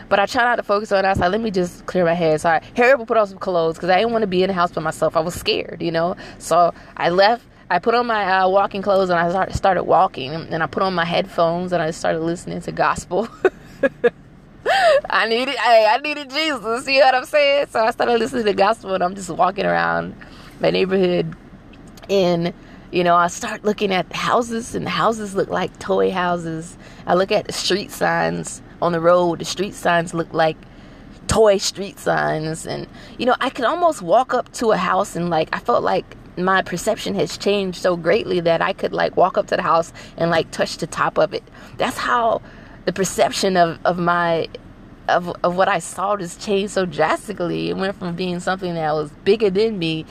But 0.10 0.20
I 0.20 0.26
try 0.26 0.44
not 0.44 0.58
to 0.58 0.64
focus 0.64 0.92
on 0.92 1.06
it. 1.06 1.18
I 1.22 1.28
let 1.30 1.40
me 1.40 1.52
just 1.52 1.86
clear 1.86 2.04
my 2.04 2.14
head. 2.14 2.42
So 2.42 2.50
I 2.50 2.62
hurry 2.76 2.92
up 2.92 3.08
put 3.08 3.16
on 3.16 3.28
some 3.28 3.38
clothes 3.38 3.76
because 3.76 3.90
I 3.90 4.00
didn't 4.00 4.12
want 4.12 4.24
to 4.24 4.28
be 4.28 4.44
in 4.44 4.48
the 4.48 4.54
house 4.54 4.72
by 4.72 4.82
myself. 4.82 5.16
I 5.16 5.22
was 5.22 5.36
scared, 5.36 5.82
you 5.82 5.92
know. 5.92 6.18
So 6.38 6.74
I 6.98 7.10
left. 7.10 7.46
I 7.70 7.80
put 7.80 7.96
on 7.96 8.08
my 8.08 8.40
uh, 8.40 8.50
walking 8.50 8.82
clothes 8.82 9.10
and 9.10 9.18
I 9.18 9.50
started 9.52 9.84
walking. 9.84 10.34
And 10.34 10.62
I 10.62 10.68
put 10.68 10.84
on 10.84 10.94
my 10.94 11.06
headphones 11.06 11.72
and 11.72 11.82
I 11.82 11.92
started 11.92 12.20
listening 12.20 12.60
to 12.62 12.74
gospel. 12.74 13.30
I 15.10 15.30
needed, 15.30 15.56
I, 15.58 15.86
I 15.92 15.98
needed 16.00 16.30
Jesus. 16.30 16.88
You 16.88 17.00
know 17.00 17.06
what 17.06 17.16
I'm 17.16 17.26
saying? 17.26 17.68
So 17.70 17.80
I 17.80 17.92
started 17.92 18.20
listening 18.20 18.44
to 18.44 18.54
gospel 18.54 18.94
and 18.94 19.02
I'm 19.02 19.16
just 19.16 19.30
walking 19.30 19.66
around 19.66 20.14
my 20.60 20.72
neighborhood 20.72 21.38
in 22.10 22.54
you 22.92 23.04
know, 23.04 23.16
I 23.16 23.28
start 23.28 23.64
looking 23.64 23.94
at 23.94 24.12
houses, 24.14 24.76
and 24.76 24.86
the 24.86 24.90
houses 24.90 25.34
look 25.36 25.50
like 25.50 25.78
toy 25.80 26.12
houses. 26.12 26.78
I 27.08 27.14
look 27.16 27.32
at 27.32 27.48
the 27.48 27.54
street 27.54 27.92
signs 27.92 28.62
on 28.82 28.92
the 28.92 29.00
road. 29.00 29.40
The 29.40 29.46
street 29.46 29.74
signs 29.74 30.14
look 30.14 30.34
like 30.34 30.58
toy 31.28 31.58
street 31.58 32.00
signs, 32.00 32.66
and 32.66 32.88
you 33.18 33.26
know, 33.26 33.36
I 33.40 33.50
could 33.50 33.66
almost 33.66 34.02
walk 34.02 34.34
up 34.34 34.52
to 34.54 34.72
a 34.72 34.78
house 34.78 35.16
and 35.16 35.30
like 35.30 35.50
I 35.54 35.60
felt 35.60 35.84
like 35.84 36.18
my 36.38 36.62
perception 36.62 37.16
has 37.16 37.38
changed 37.38 37.82
so 37.82 37.96
greatly 37.96 38.40
that 38.42 38.62
I 38.62 38.74
could 38.74 38.94
like 38.94 39.16
walk 39.16 39.38
up 39.38 39.48
to 39.48 39.56
the 39.56 39.62
house 39.62 39.94
and 40.18 40.30
like 40.30 40.52
touch 40.52 40.78
the 40.78 40.88
top 40.88 41.18
of 41.18 41.34
it. 41.34 41.44
That's 41.78 41.98
how 41.98 42.42
the 42.86 42.94
perception 42.94 43.56
of 43.56 43.80
of 43.86 43.98
my 43.98 44.50
of 45.08 45.34
of 45.44 45.56
what 45.56 45.70
I 45.70 45.80
saw 45.80 46.18
just 46.18 46.42
changed 46.42 46.74
so 46.74 46.86
drastically. 46.86 47.70
It 47.70 47.78
went 47.78 47.96
from 47.98 48.16
being 48.16 48.40
something 48.40 48.74
that 48.74 48.94
was 48.94 49.12
bigger 49.24 49.50
than 49.50 49.80
me 49.80 50.06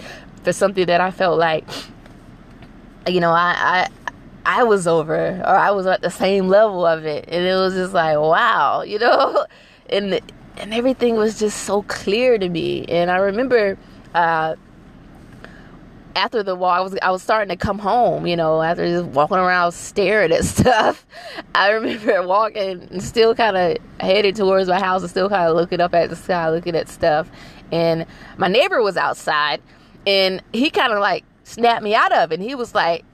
to 0.45 0.53
something 0.55 0.87
that 0.87 1.01
I 1.01 1.11
felt 1.11 1.39
like 1.39 1.65
you 3.07 3.21
know, 3.21 3.31
I, 3.31 3.55
I 3.59 3.89
I 4.45 4.65
was 4.65 4.87
over 4.87 5.41
or 5.41 5.57
I 5.57 5.71
was 5.71 5.87
at 5.87 6.01
the 6.03 6.11
same 6.11 6.49
level 6.49 6.87
of 6.87 7.05
it. 7.05 7.27
And 7.29 7.45
it 7.45 7.55
was 7.55 7.75
just 7.75 7.93
like, 7.93 8.17
wow, 8.17 8.83
you 8.87 8.99
know? 8.99 9.47
And 9.89 10.21
and 10.57 10.75
everything 10.75 11.17
was 11.17 11.39
just 11.39 11.63
so 11.63 11.83
clear 11.83 12.39
to 12.39 12.49
me. 12.49 12.85
And 12.87 13.11
I 13.11 13.17
remember 13.17 13.79
uh, 14.15 14.57
after 16.17 16.43
the 16.43 16.55
walk, 16.55 16.79
I 16.79 16.81
was 16.81 16.99
I 17.03 17.11
was 17.11 17.23
starting 17.23 17.49
to 17.49 17.57
come 17.57 17.79
home, 17.79 18.27
you 18.27 18.37
know, 18.37 18.61
after 18.61 18.87
just 18.87 19.07
walking 19.07 19.39
around 19.39 19.73
staring 19.73 20.33
at 20.33 20.45
stuff. 20.57 21.07
I 21.55 21.71
remember 21.71 22.23
walking 22.27 22.89
and 22.91 23.03
still 23.03 23.35
kind 23.35 23.57
of 23.57 23.79
headed 24.01 24.37
towards 24.37 24.69
my 24.69 24.81
house 24.81 25.03
and 25.03 25.11
still 25.11 25.29
kind 25.29 25.49
of 25.49 25.57
looking 25.57 25.81
up 25.81 25.95
at 25.95 26.11
the 26.11 26.17
sky, 26.17 26.51
looking 26.51 26.77
at 26.77 26.89
stuff. 26.89 27.31
And 27.73 28.07
my 28.37 28.49
neighbor 28.49 28.83
was 28.83 28.97
outside 28.97 29.63
and 30.07 30.43
he 30.53 30.71
kind 30.71 30.93
of 30.93 30.99
like 30.99 31.25
snapped 31.51 31.83
me 31.83 31.95
out 31.95 32.13
of. 32.13 32.33
And 32.33 32.43
he 32.43 32.55
was 32.55 32.75
like, 32.75 33.05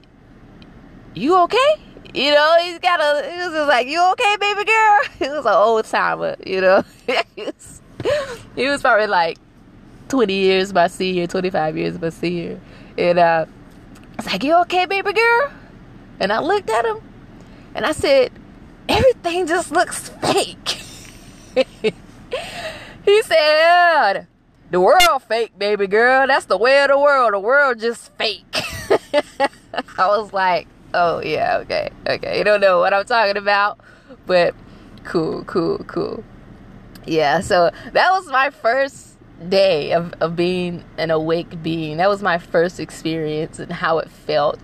You 1.13 1.37
okay? 1.43 1.75
You 2.13 2.31
know, 2.31 2.57
he's 2.61 2.79
got 2.79 2.99
a, 2.99 3.29
he 3.29 3.37
was 3.37 3.53
just 3.53 3.67
like, 3.67 3.87
You 3.87 4.03
okay, 4.11 4.37
baby 4.39 4.63
girl? 4.63 4.99
He 5.19 5.27
was 5.29 5.45
an 5.45 5.53
old 5.53 5.85
timer, 5.85 6.35
you 6.45 6.61
know. 6.61 6.83
he, 7.35 7.43
was, 7.43 7.81
he 8.55 8.67
was 8.67 8.81
probably 8.81 9.07
like 9.07 9.37
20 10.09 10.33
years 10.33 10.73
my 10.73 10.87
senior, 10.87 11.27
25 11.27 11.77
years 11.77 11.99
my 11.99 12.09
senior. 12.09 12.59
And 12.97 13.19
uh, 13.19 13.45
I 13.47 14.15
was 14.15 14.25
like, 14.25 14.43
You 14.43 14.55
okay, 14.61 14.85
baby 14.85 15.13
girl? 15.13 15.51
And 16.19 16.31
I 16.31 16.39
looked 16.39 16.69
at 16.69 16.85
him 16.85 17.01
and 17.75 17.85
I 17.85 17.91
said, 17.91 18.31
Everything 18.89 19.47
just 19.47 19.71
looks 19.71 20.09
fake. 20.09 20.79
he 23.05 23.21
said, 23.23 24.27
the 24.71 24.79
world 24.79 25.23
fake, 25.27 25.57
baby 25.57 25.87
girl. 25.87 26.27
That's 26.27 26.45
the 26.45 26.57
way 26.57 26.81
of 26.83 26.89
the 26.89 26.99
world. 26.99 27.33
The 27.33 27.39
world 27.39 27.79
just 27.79 28.11
fake. 28.17 28.45
I 29.97 30.07
was 30.07 30.33
like, 30.33 30.67
oh 30.93 31.21
yeah, 31.21 31.57
okay, 31.59 31.89
okay. 32.07 32.37
You 32.37 32.43
don't 32.43 32.61
know 32.61 32.79
what 32.79 32.93
I'm 32.93 33.05
talking 33.05 33.37
about, 33.37 33.79
but 34.25 34.53
cool, 35.03 35.43
cool, 35.45 35.79
cool. 35.79 36.23
Yeah, 37.05 37.39
so 37.39 37.71
that 37.93 38.11
was 38.11 38.27
my 38.27 38.49
first 38.49 39.17
day 39.49 39.93
of, 39.93 40.13
of 40.19 40.35
being 40.35 40.83
an 40.97 41.11
awake 41.11 41.61
being. 41.63 41.97
That 41.97 42.09
was 42.09 42.21
my 42.21 42.37
first 42.37 42.79
experience 42.79 43.59
and 43.59 43.71
how 43.71 43.99
it 43.99 44.09
felt. 44.09 44.59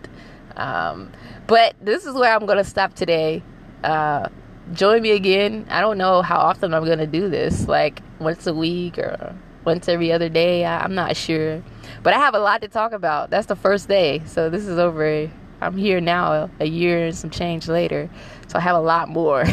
Um, 0.57 1.11
but 1.47 1.75
this 1.81 2.05
is 2.05 2.15
where 2.15 2.33
I'm 2.33 2.45
going 2.45 2.57
to 2.57 2.63
stop 2.63 2.93
today. 2.93 3.43
Uh, 3.83 4.27
join 4.73 5.01
me 5.01 5.11
again. 5.11 5.65
I 5.69 5.81
don't 5.81 5.97
know 5.97 6.21
how 6.21 6.37
often 6.37 6.73
I'm 6.73 6.85
going 6.85 6.99
to 6.99 7.07
do 7.07 7.29
this, 7.29 7.67
like 7.67 8.01
once 8.19 8.47
a 8.47 8.53
week 8.53 8.97
or 8.97 9.35
once 9.65 9.87
every 9.87 10.11
other 10.11 10.29
day. 10.29 10.65
I, 10.65 10.83
I'm 10.83 10.95
not 10.95 11.15
sure. 11.15 11.63
But 12.01 12.13
I 12.13 12.17
have 12.17 12.35
a 12.35 12.39
lot 12.39 12.61
to 12.61 12.67
talk 12.67 12.91
about. 12.91 13.29
That's 13.29 13.47
the 13.47 13.55
first 13.55 13.87
day. 13.87 14.21
So 14.25 14.49
this 14.49 14.65
is 14.65 14.77
over. 14.77 15.29
I'm 15.61 15.77
here 15.77 16.01
now 16.01 16.49
a 16.59 16.65
year 16.65 17.05
and 17.05 17.15
some 17.15 17.29
change 17.29 17.67
later. 17.67 18.09
So 18.47 18.57
I 18.57 18.61
have 18.61 18.75
a 18.75 18.81
lot 18.81 19.09
more. 19.09 19.45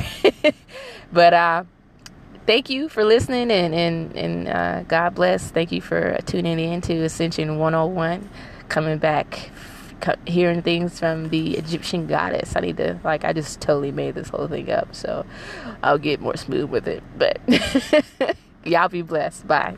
but 1.12 1.32
uh, 1.32 1.64
thank 2.46 2.68
you 2.68 2.88
for 2.88 3.04
listening 3.04 3.50
and, 3.50 3.74
and, 3.74 4.16
and 4.16 4.48
uh, 4.48 4.82
God 4.82 5.14
bless. 5.14 5.50
Thank 5.50 5.72
you 5.72 5.80
for 5.80 6.18
tuning 6.26 6.58
in 6.58 6.80
to 6.82 6.94
Ascension 7.04 7.58
101. 7.58 8.28
Coming 8.68 8.98
back 8.98 9.50
hearing 10.26 10.62
things 10.62 10.98
from 10.98 11.28
the 11.28 11.56
Egyptian 11.56 12.06
goddess. 12.06 12.54
I 12.56 12.60
need 12.60 12.76
to 12.78 12.98
like 13.04 13.24
I 13.24 13.32
just 13.32 13.60
totally 13.60 13.92
made 13.92 14.14
this 14.14 14.28
whole 14.28 14.48
thing 14.48 14.70
up, 14.70 14.94
so 14.94 15.26
I'll 15.82 15.98
get 15.98 16.20
more 16.20 16.36
smooth 16.36 16.70
with 16.70 16.88
it. 16.88 17.02
But 17.18 17.40
y'all 18.64 18.88
be 18.88 19.02
blessed. 19.02 19.46
Bye. 19.46 19.76